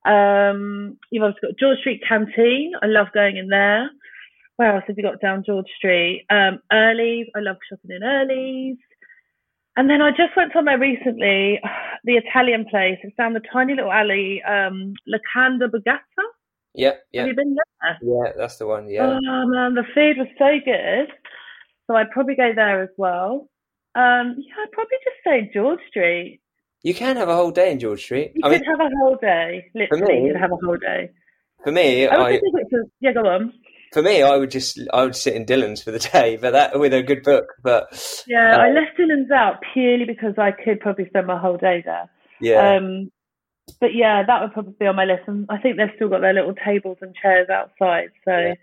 Um, 0.05 0.97
you've 1.11 1.23
also 1.23 1.37
got 1.41 1.57
George 1.59 1.79
Street 1.79 2.01
Canteen. 2.07 2.73
I 2.81 2.87
love 2.87 3.07
going 3.13 3.37
in 3.37 3.49
there. 3.49 3.89
Where 4.57 4.75
else 4.75 4.85
have 4.87 4.97
you 4.97 5.03
got 5.03 5.21
down 5.21 5.43
George 5.45 5.67
Street? 5.77 6.25
Um. 6.29 6.59
I 6.71 6.93
love 7.37 7.57
shopping 7.69 7.91
in 7.95 8.03
Early's. 8.03 8.77
And 9.77 9.89
then 9.89 10.01
I 10.01 10.09
just 10.09 10.35
went 10.35 10.51
somewhere 10.53 10.79
recently, 10.79 11.59
the 12.03 12.13
Italian 12.17 12.65
place. 12.69 12.97
It's 13.03 13.15
down 13.15 13.33
the 13.33 13.41
tiny 13.53 13.75
little 13.75 13.91
alley, 13.91 14.41
um, 14.43 14.93
Locanda 15.07 15.69
Borgata. 15.69 16.25
Yeah, 16.73 16.93
yeah. 17.11 17.21
Have 17.21 17.29
you 17.29 17.35
been 17.35 17.55
there? 17.55 17.97
Yeah, 18.01 18.31
that's 18.37 18.57
the 18.57 18.67
one. 18.67 18.89
Yeah. 18.89 19.19
Oh 19.23 19.47
man, 19.47 19.73
the 19.73 19.83
food 19.95 20.17
was 20.17 20.27
so 20.37 20.57
good. 20.63 21.07
So 21.87 21.95
I'd 21.95 22.11
probably 22.11 22.35
go 22.35 22.51
there 22.55 22.83
as 22.83 22.89
well. 22.97 23.49
Um, 23.95 24.35
yeah, 24.37 24.53
I'd 24.63 24.71
probably 24.73 24.97
just 25.03 25.15
say 25.25 25.49
George 25.53 25.79
Street. 25.89 26.41
You 26.83 26.93
can 26.93 27.15
have 27.17 27.29
a 27.29 27.35
whole 27.35 27.51
day 27.51 27.71
in 27.71 27.79
George 27.79 28.03
Street. 28.03 28.33
You 28.35 28.41
I 28.43 28.49
could 28.49 28.61
mean, 28.61 28.69
have 28.69 28.79
a 28.79 28.95
whole 28.99 29.15
day. 29.15 29.71
Literally, 29.73 30.13
me- 30.19 30.27
you 30.27 30.33
could 30.33 30.41
have 30.41 30.51
a 30.51 30.55
whole 30.65 30.77
day. 30.77 31.09
for 31.63 31.71
me, 31.71 32.07
I 32.07 32.15
I, 32.15 32.31
it's 32.33 32.73
a, 32.73 32.83
yeah, 32.99 33.13
go 33.13 33.25
on. 33.27 33.53
For 33.93 34.01
me, 34.01 34.21
I 34.23 34.35
would 34.37 34.51
just 34.51 34.79
I 34.93 35.03
would 35.03 35.15
sit 35.15 35.35
in 35.35 35.45
Dylan's 35.45 35.81
for 35.83 35.91
the 35.91 35.99
day, 35.99 36.37
but 36.39 36.51
that 36.51 36.79
with 36.79 36.93
a 36.93 37.01
good 37.03 37.23
book. 37.23 37.45
But 37.63 38.23
Yeah, 38.27 38.55
Uh, 38.57 38.59
I 38.61 38.69
left 38.71 38.97
Dylan's 38.97 39.31
out 39.31 39.57
purely 39.73 40.05
because 40.05 40.33
I 40.37 40.51
could 40.51 40.79
probably 40.79 41.07
spend 41.07 41.27
my 41.27 41.37
whole 41.39 41.57
day 41.57 41.81
there. 41.85 42.09
yeah, 42.41 42.75
Um, 42.77 43.11
but 43.81 43.93
yeah, 43.93 44.23
that 44.25 44.41
would 44.41 44.53
probably 44.53 44.73
be 44.79 44.87
on 44.87 44.95
my 44.95 45.05
list. 45.05 45.23
And 45.27 45.45
I 45.49 45.57
think 45.57 45.77
they've 45.77 45.91
still 45.95 46.09
got 46.09 46.21
their 46.21 46.33
little 46.33 46.53
tables 46.55 46.97
and 47.01 47.13
chairs 47.15 47.49
outside, 47.49 48.09
so 48.25 48.31
Yeah. 48.37 48.53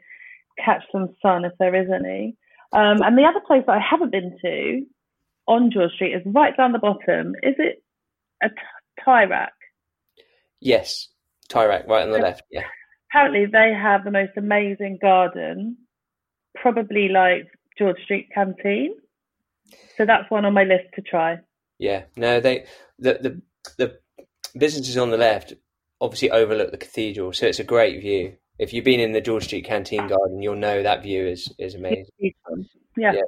catch 0.65 0.83
some 0.93 1.15
sun 1.21 1.45
if 1.45 1.53
there 1.59 1.75
is 1.75 1.89
any. 1.91 2.37
Um, 2.73 3.03
and 3.03 3.17
the 3.19 3.25
other 3.25 3.41
place 3.47 3.63
that 3.67 3.77
I 3.77 3.81
haven't 3.81 4.11
been 4.13 4.37
to 4.43 4.87
on 5.47 5.71
George 5.71 5.93
Street 5.93 6.15
is 6.15 6.23
right 6.27 6.57
down 6.57 6.73
the 6.73 6.79
bottom. 6.79 7.35
Is 7.43 7.55
it 7.59 7.83
a 8.43 8.49
t- 8.49 8.55
tie 9.05 9.25
rack? 9.25 9.53
yes, 10.61 11.09
Tyrak 11.51 11.87
right 11.87 12.03
on 12.05 12.11
the 12.11 12.19
left. 12.19 12.43
Yeah, 12.51 12.63
Apparently, 13.15 13.47
they 13.47 13.73
have 13.73 14.03
the 14.03 14.11
most 14.11 14.33
amazing 14.37 14.99
garden, 15.01 15.77
probably 16.57 17.09
like 17.09 17.47
George 17.79 18.03
Street 18.03 18.29
Canteen. 18.35 18.97
So 19.97 20.05
that's 20.05 20.29
one 20.31 20.45
on 20.45 20.53
my 20.53 20.65
list 20.65 20.87
to 20.97 21.03
try. 21.03 21.39
yeah. 21.79 22.05
No, 22.17 22.41
they 22.41 22.67
the 22.99 23.15
the 23.15 23.43
the 23.79 23.99
businesses 24.59 24.97
on 24.97 25.11
the 25.11 25.17
left 25.17 25.53
obviously 26.01 26.31
overlook 26.31 26.71
the 26.71 26.77
cathedral, 26.77 27.33
so 27.33 27.47
it's 27.47 27.61
a 27.61 27.65
great 27.65 28.01
view. 28.01 28.37
If 28.59 28.73
you've 28.73 28.85
been 28.85 29.01
in 29.01 29.13
the 29.13 29.21
George 29.21 29.45
Street 29.45 29.65
Canteen 29.65 30.07
Garden, 30.09 30.43
you'll 30.43 30.57
know 30.57 30.83
that 30.83 31.03
view 31.03 31.27
is 31.27 31.53
is 31.59 31.75
amazing. 31.77 32.07
Yeah. 32.97 33.13
Yeah. 33.13 33.21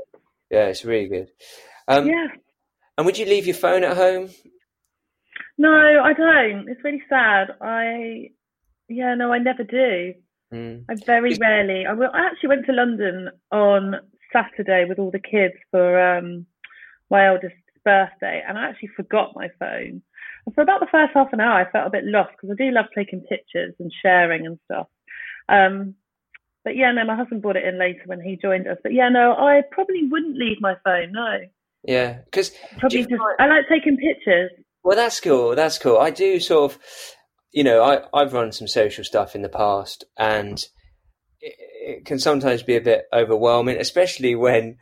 Yeah, 0.51 0.67
it's 0.67 0.85
really 0.85 1.09
good. 1.09 1.29
Um, 1.89 2.07
yeah. 2.07 2.27
And 2.97 3.07
would 3.07 3.19
you 3.19 3.27
leave 3.27 3.47
your 3.47 3.55
phone 3.55 3.85
at 3.85 3.97
home? 3.97 4.31
No, 5.59 5.71
I 5.71 6.13
don't. 6.13 6.69
It's 6.69 6.83
really 6.85 7.03
sad. 7.09 7.49
I, 7.61 8.31
yeah, 8.89 9.15
no, 9.15 9.33
I 9.33 9.39
never 9.39 9.65
do. 9.65 10.15
Mm. 10.53 10.85
I 10.89 10.95
very 11.05 11.37
rarely. 11.41 11.87
I, 11.87 11.93
will, 11.93 12.11
I 12.13 12.27
actually 12.27 12.51
went 12.51 12.67
to 12.67 12.73
London 12.73 13.31
on 13.51 13.97
Saturday 14.33 14.85
with 14.89 14.99
all 14.99 15.11
the 15.11 15.19
kids 15.19 15.55
for 15.71 16.01
um, 16.01 16.47
my 17.11 17.27
eldest's 17.27 17.59
birthday, 17.85 18.43
and 18.47 18.59
I 18.59 18.69
actually 18.69 18.91
forgot 18.97 19.35
my 19.35 19.49
phone. 19.59 20.03
And 20.45 20.55
for 20.55 20.61
about 20.61 20.81
the 20.81 20.89
first 20.91 21.13
half 21.15 21.33
an 21.33 21.41
hour, 21.41 21.61
I 21.61 21.71
felt 21.71 21.89
a 21.89 21.91
bit 21.91 22.05
lost 22.05 22.33
because 22.33 22.55
I 22.55 22.63
do 22.63 22.71
love 22.71 22.87
taking 22.95 23.21
pictures 23.21 23.75
and 23.79 23.93
sharing 24.03 24.47
and 24.47 24.59
stuff. 24.67 24.87
Um, 25.49 25.95
but 26.65 26.77
yeah, 26.77 26.91
no, 26.93 27.05
my 27.05 27.17
husband 27.17 27.43
brought 27.43 27.57
it 27.57 27.65
in 27.65 27.79
later 27.79 28.03
when 28.07 28.21
he 28.21 28.37
joined 28.37 28.67
us. 28.67 28.79
But 28.83 28.93
yeah, 28.93 29.09
no, 29.09 29.33
I 29.33 29.63
probably 29.71 30.09
wouldn't 30.09 30.37
leave 30.37 30.61
my 30.61 30.75
phone. 30.85 31.13
No, 31.13 31.39
Yeah, 31.85 32.19
because 32.25 32.51
probably 32.79 33.03
just 33.03 33.23
I 33.39 33.47
like 33.47 33.69
taking 33.69 33.97
pictures. 33.97 34.51
Well, 34.83 34.97
that's 34.97 35.21
cool. 35.21 35.55
That's 35.55 35.79
cool. 35.79 35.99
I 35.99 36.11
do 36.11 36.39
sort 36.39 36.73
of, 36.73 36.79
you 37.57 37.65
know, 37.65 37.83
I 37.83 38.03
I've 38.13 38.35
run 38.35 38.53
some 38.53 38.69
social 38.69 39.03
stuff 39.03 39.35
in 39.35 39.41
the 39.41 39.49
past, 39.49 40.05
and 40.19 40.63
it, 41.41 41.55
it 41.59 42.05
can 42.05 42.19
sometimes 42.19 42.63
be 42.63 42.77
a 42.77 42.83
bit 42.83 43.07
overwhelming, 43.15 43.79
especially 43.79 44.35
when 44.35 44.77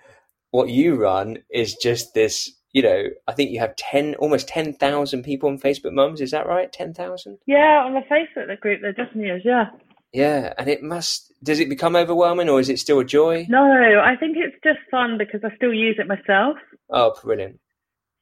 what 0.51 0.69
you 0.69 0.97
run 0.97 1.39
is 1.51 1.77
just 1.77 2.15
this. 2.15 2.51
You 2.73 2.83
know, 2.83 3.05
I 3.29 3.33
think 3.33 3.53
you 3.53 3.61
have 3.61 3.77
ten, 3.77 4.17
almost 4.17 4.49
ten 4.49 4.73
thousand 4.73 5.23
people 5.23 5.49
on 5.49 5.61
Facebook 5.61 5.93
Mums. 5.93 6.21
Is 6.21 6.33
that 6.33 6.49
right? 6.49 6.73
Ten 6.73 6.93
thousand? 6.93 7.39
Yeah, 7.47 7.85
on 7.87 7.95
the 7.95 8.01
Facebook 8.11 8.59
group, 8.59 8.81
there 8.83 8.93
definitely 8.93 9.31
is. 9.31 9.43
Yeah. 9.45 9.67
Yeah, 10.13 10.53
and 10.59 10.69
it 10.69 10.83
must. 10.83 11.33
Does 11.45 11.61
it 11.61 11.69
become 11.69 11.95
overwhelming, 11.95 12.49
or 12.49 12.59
is 12.59 12.69
it 12.69 12.81
still 12.81 12.99
a 12.99 13.05
joy? 13.05 13.47
No, 13.49 13.63
I 13.63 14.17
think 14.17 14.37
it's 14.37 14.57
just 14.65 14.81
fun 14.91 15.17
because 15.17 15.43
I 15.45 15.55
still 15.55 15.73
use 15.73 15.97
it 16.01 16.09
myself. 16.09 16.57
Oh, 16.91 17.15
brilliant! 17.23 17.61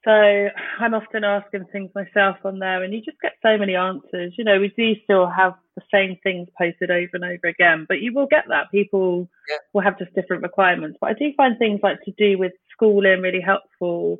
So 0.04 0.10
I'm 0.10 0.94
often 0.94 1.22
asking 1.22 1.66
things 1.70 1.90
myself 1.94 2.36
on 2.44 2.58
there, 2.58 2.82
and 2.82 2.92
you 2.92 3.00
just 3.00 3.20
get 3.20 3.34
so 3.40 3.56
many 3.56 3.76
answers. 3.76 4.34
You 4.36 4.44
know, 4.44 4.58
we 4.58 4.72
do 4.76 4.94
still 5.04 5.28
have 5.28 5.54
the 5.76 5.82
same 5.94 6.16
things 6.24 6.48
posted 6.58 6.90
over 6.90 7.10
and 7.14 7.24
over 7.24 7.46
again, 7.46 7.86
but 7.88 8.00
you 8.00 8.12
will 8.12 8.26
get 8.26 8.44
that. 8.48 8.70
People 8.72 9.28
Yeah. 9.48 9.58
will 9.72 9.82
have 9.82 9.98
just 9.98 10.12
different 10.14 10.42
requirements. 10.42 10.98
But 11.00 11.10
I 11.10 11.12
do 11.14 11.32
find 11.34 11.56
things 11.56 11.80
like 11.84 12.02
to 12.02 12.12
do 12.12 12.36
with 12.36 12.52
schooling 12.72 13.20
really 13.22 13.40
helpful. 13.40 14.18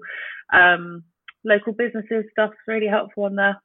Um, 0.53 1.03
local 1.45 1.73
businesses 1.73 2.27
stuff's 2.31 2.57
really 2.69 2.87
helpful 2.87 3.25
on 3.25 3.35
there. 3.35 3.61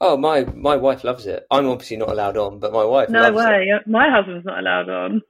Oh, 0.00 0.16
my 0.16 0.44
my 0.54 0.76
wife 0.76 1.04
loves 1.04 1.26
it. 1.26 1.46
I'm 1.50 1.68
obviously 1.68 1.98
not 1.98 2.08
allowed 2.08 2.38
on, 2.38 2.58
but 2.58 2.72
my 2.72 2.84
wife 2.84 3.10
No 3.10 3.30
way. 3.32 3.70
My 3.86 4.08
husband's 4.08 4.46
not 4.46 4.58
allowed 4.58 4.88
on. 4.88 5.22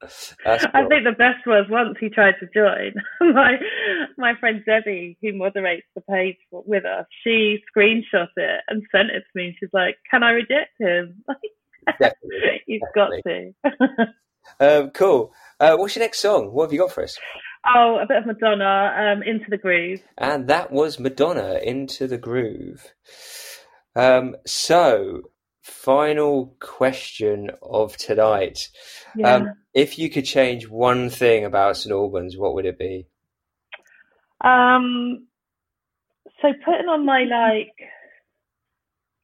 That's 0.00 0.34
I 0.44 0.58
cool. 0.82 0.88
think 0.88 1.04
the 1.04 1.16
best 1.16 1.46
was 1.46 1.66
once 1.68 1.96
he 1.98 2.08
tried 2.08 2.34
to 2.40 2.46
join. 2.54 2.94
my 3.34 3.56
my 4.16 4.34
friend 4.38 4.62
Debbie, 4.64 5.18
who 5.20 5.36
moderates 5.36 5.86
the 5.94 6.02
page 6.02 6.36
with 6.50 6.84
us, 6.84 7.06
she 7.24 7.58
screenshot 7.76 8.28
it 8.36 8.60
and 8.68 8.82
sent 8.92 9.10
it 9.10 9.24
to 9.24 9.34
me. 9.34 9.56
She's 9.58 9.70
like, 9.72 9.96
"Can 10.10 10.22
I 10.22 10.30
reject 10.30 10.78
him?" 10.78 11.24
Definitely, 11.98 12.62
You've 12.66 12.82
got 12.94 13.10
to. 13.26 13.52
Um, 14.60 14.90
cool. 14.90 15.32
Uh, 15.60 15.76
what's 15.76 15.96
your 15.96 16.04
next 16.04 16.20
song? 16.20 16.52
What 16.52 16.64
have 16.64 16.72
you 16.72 16.78
got 16.78 16.92
for 16.92 17.02
us? 17.02 17.18
oh, 17.74 17.98
a 18.00 18.06
bit 18.06 18.18
of 18.18 18.26
Madonna, 18.26 19.14
um, 19.14 19.22
"Into 19.22 19.46
the 19.50 19.58
Groove." 19.58 20.00
And 20.16 20.48
that 20.48 20.70
was 20.70 20.98
Madonna 21.00 21.58
into 21.62 22.06
the 22.06 22.18
groove. 22.18 22.94
Um, 23.96 24.36
so, 24.46 25.22
final 25.68 26.56
question 26.60 27.50
of 27.62 27.96
tonight. 27.96 28.68
Yeah. 29.14 29.34
Um, 29.34 29.54
if 29.74 29.98
you 29.98 30.10
could 30.10 30.24
change 30.24 30.68
one 30.68 31.10
thing 31.10 31.44
about 31.44 31.76
St 31.76 31.92
Albans, 31.92 32.36
what 32.36 32.54
would 32.54 32.66
it 32.66 32.78
be? 32.78 33.06
Um, 34.42 35.26
so 36.40 36.48
putting 36.64 36.88
on 36.88 37.04
my 37.04 37.24
like 37.24 37.74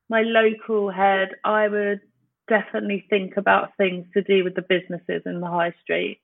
my 0.08 0.22
local 0.22 0.90
head, 0.90 1.30
I 1.44 1.68
would 1.68 2.00
definitely 2.48 3.06
think 3.08 3.36
about 3.36 3.76
things 3.76 4.06
to 4.14 4.22
do 4.22 4.44
with 4.44 4.54
the 4.54 4.62
businesses 4.62 5.22
in 5.24 5.40
the 5.40 5.46
high 5.46 5.72
street. 5.82 6.20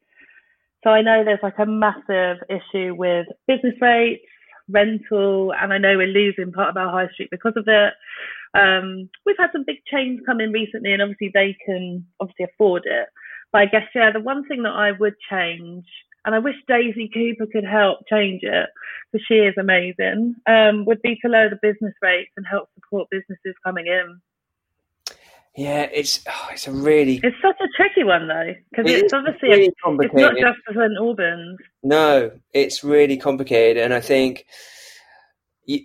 So 0.85 0.91
I 0.91 1.03
know 1.03 1.25
there's 1.25 1.41
like 1.43 1.59
a 1.59 1.67
massive 1.67 2.39
issue 2.49 2.95
with 2.95 3.27
business 3.47 3.75
rates, 3.81 4.23
rental, 4.69 5.53
and 5.53 5.73
I 5.73 5.79
know 5.79 5.97
we're 5.97 6.07
losing 6.07 6.53
part 6.53 6.71
of 6.71 6.77
our 6.77 6.91
high 6.91 7.13
street 7.13 7.31
because 7.31 7.55
of 7.57 7.65
it. 7.67 7.95
Um, 8.55 9.09
we've 9.25 9.37
had 9.39 9.51
some 9.53 9.65
big 9.67 9.79
chains 9.91 10.21
come 10.27 10.41
in 10.41 10.53
recently, 10.53 10.93
and 10.93 11.03
obviously 11.03 11.31
they 11.33 11.57
can 11.65 12.07
obviously 12.21 12.47
afford 12.47 12.83
it. 12.87 13.09
But 13.53 13.63
I 13.63 13.67
guess 13.67 13.89
yeah, 13.95 14.11
the 14.13 14.21
one 14.21 14.47
thing 14.47 14.63
that 14.63 14.73
I 14.73 14.93
would 14.93 15.15
change, 15.31 15.85
and 16.25 16.35
I 16.35 16.39
wish 16.39 16.57
Daisy 16.69 17.11
Cooper 17.13 17.51
could 17.51 17.65
help 17.65 18.01
change 18.09 18.43
it 18.43 18.69
because 19.11 19.25
she 19.27 19.35
is 19.35 19.55
amazing, 19.59 20.37
um, 20.47 20.85
would 20.87 21.03
be 21.03 21.17
to 21.23 21.29
lower 21.29 21.51
the 21.51 21.59
business 21.63 21.95
rates 22.03 22.31
and 22.37 22.47
help 22.49 22.69
support 22.75 23.09
businesses 23.11 23.55
coming 23.65 23.87
in. 23.87 24.21
Yeah, 25.57 25.89
it's 25.93 26.21
oh, 26.29 26.49
it's 26.53 26.69
a 26.69 26.73
really 26.73 27.21
it's 27.23 27.37
such 27.43 27.57
a 27.61 27.67
tricky 27.77 28.05
one 28.05 28.29
though 28.29 28.55
because 28.71 28.91
it 28.91 29.05
it's 29.05 29.13
obviously 29.13 29.49
really 29.49 29.65
it's 29.67 30.15
not 30.15 30.37
just 30.37 30.59
for 30.65 30.75
St 30.75 30.93
Albans. 30.97 31.59
No, 31.83 32.31
it's 32.55 32.85
really 32.85 33.17
complicated, 33.17 33.83
and 33.83 33.93
I 33.93 34.01
think 34.01 34.47
you, 35.67 35.81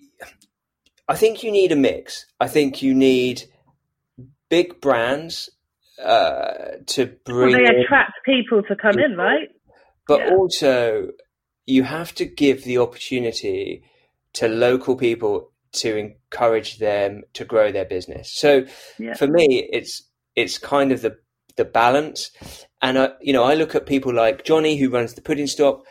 I 1.08 1.16
think 1.16 1.44
you 1.44 1.52
need 1.52 1.72
a 1.72 1.76
mix. 1.76 2.26
I 2.40 2.48
think 2.48 2.82
you 2.82 2.94
need 2.94 3.44
big 4.50 4.82
brands 4.82 5.50
uh, 6.04 6.78
to 6.88 7.06
bring. 7.26 7.52
Well, 7.52 7.64
they 7.64 7.82
attract 7.82 8.14
people 8.26 8.64
to 8.64 8.76
come 8.76 8.96
people, 8.96 9.12
in, 9.12 9.18
right? 9.18 9.50
But 10.08 10.20
yeah. 10.20 10.34
also, 10.36 11.10
you 11.66 11.84
have 11.84 12.14
to 12.16 12.26
give 12.26 12.64
the 12.64 12.78
opportunity 12.80 13.84
to 14.34 14.48
local 14.48 14.96
people 14.96 15.52
to 15.74 15.98
encourage 15.98 16.80
them 16.80 17.24
to 17.34 17.46
grow 17.46 17.72
their 17.72 17.86
business. 17.86 18.32
So 18.34 18.66
yeah. 18.98 19.14
for 19.14 19.28
me, 19.28 19.68
it's 19.72 20.04
it's 20.36 20.58
kind 20.58 20.92
of 20.92 21.02
the 21.02 21.18
the 21.56 21.66
balance. 21.66 22.32
And 22.82 23.00
I, 23.00 23.10
you 23.22 23.34
know, 23.34 23.44
I 23.44 23.56
look 23.56 23.76
at 23.76 23.86
people 23.86 24.14
like 24.14 24.44
Johnny 24.44 24.78
who 24.78 24.90
runs 24.90 25.14
the 25.14 25.22
pudding 25.22 25.48
stop. 25.48 25.84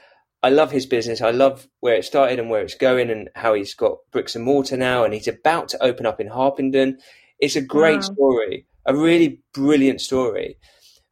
I 0.44 0.50
love 0.50 0.70
his 0.70 0.84
business. 0.84 1.22
I 1.22 1.30
love 1.30 1.66
where 1.80 1.94
it 1.94 2.04
started 2.04 2.38
and 2.38 2.50
where 2.50 2.60
it's 2.60 2.74
going, 2.74 3.08
and 3.08 3.30
how 3.34 3.54
he's 3.54 3.72
got 3.72 3.96
bricks 4.12 4.36
and 4.36 4.44
mortar 4.44 4.76
now, 4.76 5.02
and 5.02 5.14
he's 5.14 5.26
about 5.26 5.70
to 5.70 5.82
open 5.82 6.04
up 6.04 6.20
in 6.20 6.26
Harpenden. 6.26 6.98
It's 7.38 7.56
a 7.56 7.62
great 7.62 8.00
wow. 8.00 8.12
story, 8.12 8.66
a 8.84 8.94
really 8.94 9.40
brilliant 9.54 10.02
story. 10.02 10.58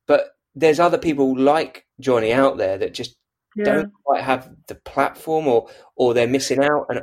But 0.06 0.36
there's 0.54 0.78
other 0.78 0.98
people 0.98 1.34
like 1.34 1.86
Johnny 1.98 2.30
out 2.30 2.58
there 2.58 2.76
that 2.76 2.92
just 2.92 3.16
yeah. 3.56 3.64
don't 3.64 3.92
quite 4.04 4.22
have 4.22 4.50
the 4.66 4.74
platform, 4.74 5.48
or 5.48 5.70
or 5.96 6.12
they're 6.12 6.28
missing 6.28 6.62
out. 6.62 6.84
And 6.90 7.00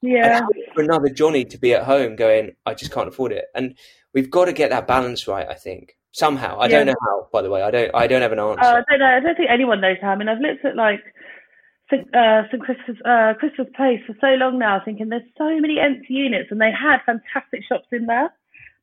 yeah. 0.00 0.46
for 0.74 0.82
another 0.82 1.10
Johnny 1.10 1.44
to 1.44 1.58
be 1.58 1.74
at 1.74 1.84
home 1.84 2.16
going, 2.16 2.52
I 2.64 2.72
just 2.72 2.90
can't 2.90 3.08
afford 3.08 3.32
it. 3.32 3.44
And 3.54 3.76
we've 4.14 4.30
got 4.30 4.46
to 4.46 4.54
get 4.54 4.70
that 4.70 4.86
balance 4.86 5.28
right, 5.28 5.46
I 5.46 5.54
think. 5.54 5.92
Somehow. 6.12 6.56
I 6.56 6.68
yeah. 6.68 6.78
don't 6.78 6.86
know 6.86 6.94
how, 7.02 7.28
by 7.30 7.42
the 7.42 7.50
way. 7.50 7.60
I 7.60 7.70
don't 7.70 7.94
I 7.94 8.06
don't 8.06 8.22
have 8.22 8.32
an 8.32 8.38
answer. 8.38 8.62
Uh, 8.62 8.80
I 8.80 8.82
don't 8.88 9.00
know. 9.00 9.16
I 9.16 9.20
don't 9.20 9.36
think 9.36 9.50
anyone 9.50 9.82
knows 9.82 9.98
how. 10.00 10.12
I 10.12 10.16
mean 10.16 10.30
I've 10.30 10.40
looked 10.40 10.64
at 10.64 10.74
like. 10.74 11.02
Uh, 11.92 12.42
St. 12.50 12.62
Christopher's, 12.62 13.00
uh, 13.04 13.34
Christopher's 13.38 13.72
Place 13.76 14.00
for 14.06 14.16
so 14.20 14.34
long 14.34 14.58
now, 14.58 14.80
thinking 14.84 15.08
there's 15.08 15.22
so 15.38 15.60
many 15.60 15.78
empty 15.78 16.14
units, 16.14 16.50
and 16.50 16.60
they 16.60 16.72
had 16.72 16.98
fantastic 17.06 17.62
shops 17.68 17.86
in 17.92 18.06
there, 18.06 18.28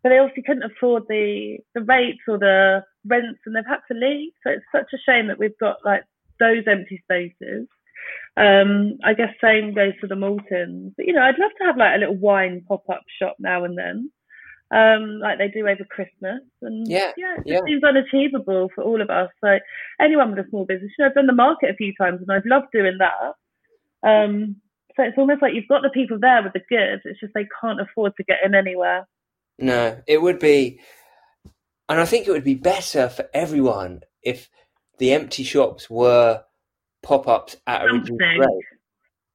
but 0.02 0.10
they 0.10 0.20
obviously 0.20 0.44
couldn't 0.44 0.72
afford 0.72 1.04
the 1.10 1.58
the 1.74 1.82
rates 1.82 2.22
or 2.28 2.38
the 2.38 2.84
rents, 3.06 3.40
and 3.46 3.56
they've 3.56 3.66
had 3.68 3.82
to 3.92 3.98
leave. 3.98 4.32
So 4.44 4.52
it's 4.52 4.66
such 4.72 4.94
a 4.94 5.04
shame 5.06 5.28
that 5.28 5.40
we've 5.40 5.58
got 5.60 5.78
like 5.84 6.04
those 6.40 6.64
empty 6.68 7.02
spaces. 7.04 7.68
Um, 8.36 8.98
I 9.04 9.14
guess 9.14 9.30
same 9.42 9.74
goes 9.74 9.94
for 10.00 10.08
the 10.08 10.16
Maltings. 10.16 10.94
But 10.96 11.06
you 11.06 11.14
know, 11.14 11.22
I'd 11.22 11.40
love 11.40 11.52
to 11.60 11.66
have 11.66 11.78
like 11.78 11.96
a 11.96 12.00
little 12.00 12.18
wine 12.18 12.64
pop 12.68 12.90
up 12.90 13.04
shop 13.20 13.36
now 13.40 13.64
and 13.64 13.78
then. 13.78 14.12
Um, 14.74 15.20
like 15.20 15.38
they 15.38 15.50
do 15.50 15.68
over 15.68 15.86
Christmas. 15.88 16.42
And 16.64 16.88
yeah, 16.90 17.12
yeah, 17.16 17.36
it 17.38 17.44
yeah. 17.46 17.60
seems 17.66 17.84
unachievable 17.84 18.70
for 18.74 18.84
all 18.84 19.02
of 19.02 19.10
us. 19.12 19.30
So 19.40 19.60
anyone 20.02 20.32
with 20.32 20.46
a 20.46 20.50
small 20.50 20.66
business, 20.66 20.92
you 20.98 21.04
know, 21.04 21.10
I've 21.10 21.16
done 21.16 21.28
the 21.28 21.34
market 21.34 21.70
a 21.70 21.76
few 21.76 21.94
times 21.96 22.22
and 22.22 22.32
I've 22.32 22.46
loved 22.46 22.68
doing 22.74 22.98
that. 22.98 24.10
Um, 24.10 24.56
so 24.96 25.04
it's 25.04 25.18
almost 25.18 25.42
like 25.42 25.54
you've 25.54 25.68
got 25.68 25.84
the 25.84 25.90
people 25.90 26.18
there 26.20 26.42
with 26.42 26.54
the 26.54 26.62
goods. 26.70 27.04
It's 27.06 27.20
just 27.20 27.34
they 27.34 27.48
can't 27.62 27.82
afford 27.82 28.14
to 28.18 28.24
get 28.24 28.40
in 28.44 28.56
anywhere. 28.56 29.08
No, 29.60 30.02
it 30.08 30.22
would 30.22 30.40
be, 30.40 30.80
and 31.88 32.00
I 32.00 32.06
think 32.06 32.28
it 32.28 32.32
would 32.32 32.44
be 32.44 32.56
better 32.56 33.10
for 33.10 33.30
everyone 33.34 34.02
if 34.22 34.50
the 34.98 35.14
empty 35.14 35.44
shops 35.44 35.90
were 35.90 36.44
pop 37.02 37.28
ups 37.28 37.56
at 37.68 37.84
a 37.84 37.94
reduced 37.94 38.12
rate. 38.20 38.50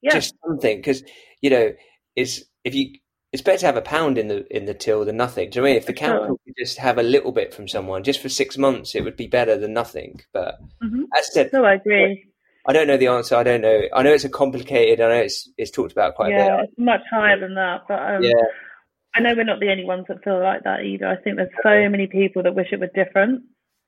Yeah. 0.03 0.13
Just 0.13 0.35
something 0.47 0.79
because 0.79 1.03
you 1.41 1.51
know 1.51 1.73
it's 2.15 2.43
if 2.65 2.75
you 2.75 2.95
it's 3.33 3.43
better 3.43 3.59
to 3.59 3.67
have 3.67 3.77
a 3.77 3.83
pound 3.83 4.19
in 4.19 4.29
the 4.29 4.47
in 4.55 4.65
the 4.65 4.75
till 4.75 5.05
than 5.05 5.17
nothing. 5.17 5.51
Do 5.51 5.59
you 5.59 5.63
know 5.63 5.69
I 5.69 5.71
mean 5.71 5.77
if 5.77 5.87
the 5.87 5.93
council 5.93 6.41
could 6.45 6.55
just 6.59 6.79
have 6.79 6.99
a 6.99 7.03
little 7.03 7.33
bit 7.33 7.53
from 7.53 7.69
someone 7.69 8.03
just 8.03 8.21
for 8.21 8.29
six 8.29 8.57
months, 8.57 8.95
it 8.95 9.05
would 9.05 9.17
be 9.17 9.27
better 9.27 9.57
than 9.59 9.73
nothing. 9.73 10.21
But 10.33 10.59
mm-hmm. 10.83 11.03
as 11.17 11.33
said, 11.33 11.51
no, 11.53 11.65
I 11.65 11.75
agree. 11.75 12.25
I 12.67 12.73
don't 12.73 12.87
know 12.87 12.97
the 12.97 13.09
answer. 13.09 13.35
I 13.37 13.43
don't 13.43 13.61
know. 13.61 13.83
I 13.95 14.03
know 14.03 14.13
it's 14.13 14.25
a 14.25 14.29
complicated. 14.29 15.01
I 15.01 15.09
know 15.09 15.23
it's 15.23 15.49
it's 15.57 15.71
talked 15.71 15.93
about 15.93 16.15
quite 16.15 16.31
yeah, 16.31 16.37
a 16.37 16.39
bit. 16.39 16.47
Yeah, 16.47 16.63
it's 16.65 16.79
much 16.79 17.01
higher 17.11 17.39
than 17.41 17.55
that. 17.55 17.83
But 17.89 18.01
um, 18.01 18.23
yeah. 18.23 18.33
I 19.15 19.21
know 19.21 19.35
we're 19.35 19.45
not 19.45 19.61
the 19.61 19.71
only 19.71 19.85
ones 19.85 20.05
that 20.09 20.23
feel 20.23 20.41
like 20.41 20.65
that 20.65 20.83
either. 20.83 21.07
I 21.07 21.17
think 21.17 21.37
there's 21.37 21.49
so 21.63 21.89
many 21.89 22.07
people 22.07 22.43
that 22.43 22.55
wish 22.55 22.69
it 22.73 22.81
were 22.81 22.91
different. 22.95 23.43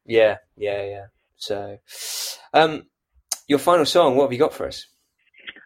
Yeah, 0.07 0.39
yeah, 0.57 0.85
yeah. 0.85 1.07
So, 1.37 1.79
um, 2.53 2.87
your 3.47 3.59
final 3.59 3.87
song, 3.87 4.17
what 4.17 4.25
have 4.25 4.33
you 4.33 4.39
got 4.39 4.55
for 4.55 4.67
us? 4.67 4.87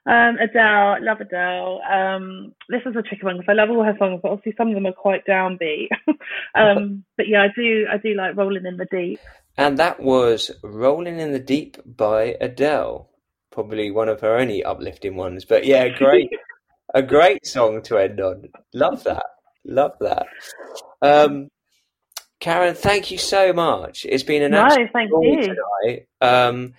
Um, 0.06 0.36
Adele, 0.38 0.98
love 1.00 1.20
Adele. 1.20 1.80
Um, 1.90 2.54
this 2.68 2.82
is 2.84 2.94
a 2.94 3.02
tricky 3.02 3.24
one 3.24 3.38
because 3.38 3.50
I 3.50 3.54
love 3.54 3.70
all 3.70 3.84
her 3.84 3.96
songs, 3.98 4.20
but 4.22 4.32
obviously 4.32 4.54
some 4.56 4.68
of 4.68 4.74
them 4.74 4.86
are 4.86 4.92
quite 4.92 5.26
downbeat. 5.26 5.88
um, 6.54 7.04
but 7.16 7.26
yeah, 7.26 7.42
I 7.42 7.48
do, 7.56 7.86
I 7.90 7.96
do 7.96 8.14
like 8.14 8.36
"Rolling 8.36 8.66
in 8.66 8.76
the 8.76 8.84
Deep." 8.84 9.20
And 9.56 9.78
that 9.78 10.00
was 10.00 10.50
"Rolling 10.62 11.20
in 11.20 11.32
the 11.32 11.38
Deep" 11.38 11.78
by 11.86 12.36
Adele. 12.40 13.08
Probably 13.50 13.90
one 13.90 14.08
of 14.08 14.20
her 14.20 14.36
only 14.36 14.62
uplifting 14.62 15.16
ones, 15.16 15.46
but 15.46 15.64
yeah, 15.64 15.88
great, 15.88 16.28
a 16.94 17.02
great 17.02 17.46
song 17.46 17.80
to 17.82 17.96
end 17.96 18.20
on. 18.20 18.48
Love 18.74 19.04
that, 19.04 19.24
love 19.64 19.92
that. 20.00 20.26
Um, 21.00 21.48
Karen, 22.40 22.74
thank 22.74 23.10
you 23.10 23.16
so 23.16 23.54
much. 23.54 24.04
It's 24.06 24.22
been 24.22 24.42
an 24.42 24.50
no, 24.50 24.64
absolute 24.64 24.90
thank 24.92 25.10
you. 25.10 25.40
tonight. 25.40 26.06
Um, 26.20 26.74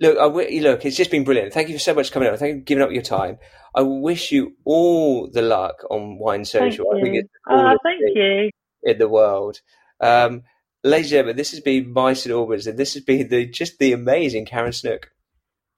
Look, 0.00 0.18
I 0.18 0.24
w- 0.24 0.60
look, 0.62 0.84
it's 0.84 0.96
just 0.96 1.10
been 1.10 1.24
brilliant. 1.24 1.52
Thank 1.52 1.68
you 1.68 1.74
for 1.74 1.80
so 1.80 1.94
much 1.94 2.08
for 2.08 2.14
coming 2.14 2.28
up. 2.28 2.38
Thank 2.38 2.54
you 2.54 2.60
for 2.60 2.64
giving 2.64 2.84
up 2.84 2.90
your 2.90 3.02
time. 3.02 3.38
I 3.74 3.82
wish 3.82 4.32
you 4.32 4.56
all 4.64 5.28
the 5.30 5.42
luck 5.42 5.84
on 5.90 6.18
Wine 6.18 6.44
Social. 6.44 6.86
Thank 6.92 7.02
I 7.02 7.04
think 7.04 7.16
it's 7.16 7.28
the 7.46 7.54
oh, 7.54 7.78
thank 7.82 8.00
you. 8.14 8.50
in 8.82 8.98
the 8.98 9.08
world. 9.08 9.60
Um, 10.00 10.42
ladies 10.84 11.06
and 11.06 11.10
gentlemen, 11.10 11.36
this 11.36 11.50
has 11.50 11.60
been 11.60 11.92
My 11.92 12.12
St 12.12 12.32
Albans, 12.32 12.66
and 12.66 12.78
this 12.78 12.94
has 12.94 13.04
been 13.04 13.28
the 13.28 13.46
just 13.46 13.78
the 13.78 13.92
amazing 13.92 14.46
Karen 14.46 14.72
Snook. 14.72 15.10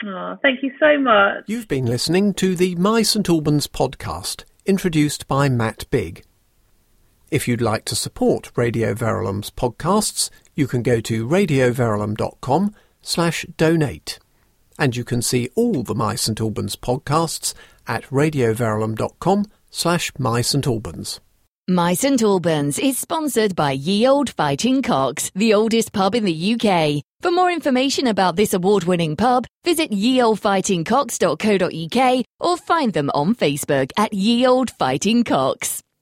Oh, 0.04 0.36
thank 0.42 0.62
you 0.62 0.72
so 0.78 0.98
much. 0.98 1.44
You've 1.46 1.68
been 1.68 1.86
listening 1.86 2.34
to 2.34 2.54
the 2.54 2.76
My 2.76 3.02
St 3.02 3.28
Albans 3.28 3.66
podcast, 3.66 4.44
introduced 4.64 5.26
by 5.26 5.48
Matt 5.48 5.86
Big. 5.90 6.24
If 7.30 7.46
you'd 7.46 7.60
like 7.60 7.84
to 7.86 7.96
support 7.96 8.52
Radio 8.56 8.94
Verulam's 8.94 9.50
podcasts, 9.50 10.30
you 10.54 10.66
can 10.66 10.82
go 10.82 11.00
to 11.00 11.26
radioverulam.com 11.26 12.74
slash 13.08 13.46
donate. 13.56 14.18
And 14.78 14.94
you 14.94 15.02
can 15.04 15.22
see 15.22 15.48
all 15.54 15.82
the 15.82 15.94
My 15.94 16.14
St 16.14 16.38
Albans 16.40 16.76
podcasts 16.76 17.54
at 17.86 18.02
radioverulam.com 18.04 19.46
slash 19.70 20.12
My 20.18 20.42
St 20.42 20.66
Albans. 20.66 21.20
My 21.66 21.94
St 21.94 22.22
Albans 22.22 22.78
is 22.78 22.96
sponsored 22.96 23.56
by 23.56 23.72
Ye 23.72 24.06
Old 24.06 24.30
Fighting 24.30 24.82
Cocks, 24.82 25.30
the 25.34 25.52
oldest 25.52 25.92
pub 25.92 26.14
in 26.14 26.24
the 26.24 26.54
UK. 26.54 27.02
For 27.20 27.30
more 27.30 27.50
information 27.50 28.06
about 28.06 28.36
this 28.36 28.54
award-winning 28.54 29.16
pub, 29.16 29.44
visit 29.64 29.90
yeoldfightingcocks.co.uk 29.90 32.24
or 32.40 32.56
find 32.56 32.92
them 32.92 33.10
on 33.12 33.34
Facebook 33.34 33.90
at 33.98 34.14
Ye 34.14 34.46
Old 34.46 34.70
Fighting 34.70 35.24
Cocks. 35.24 35.82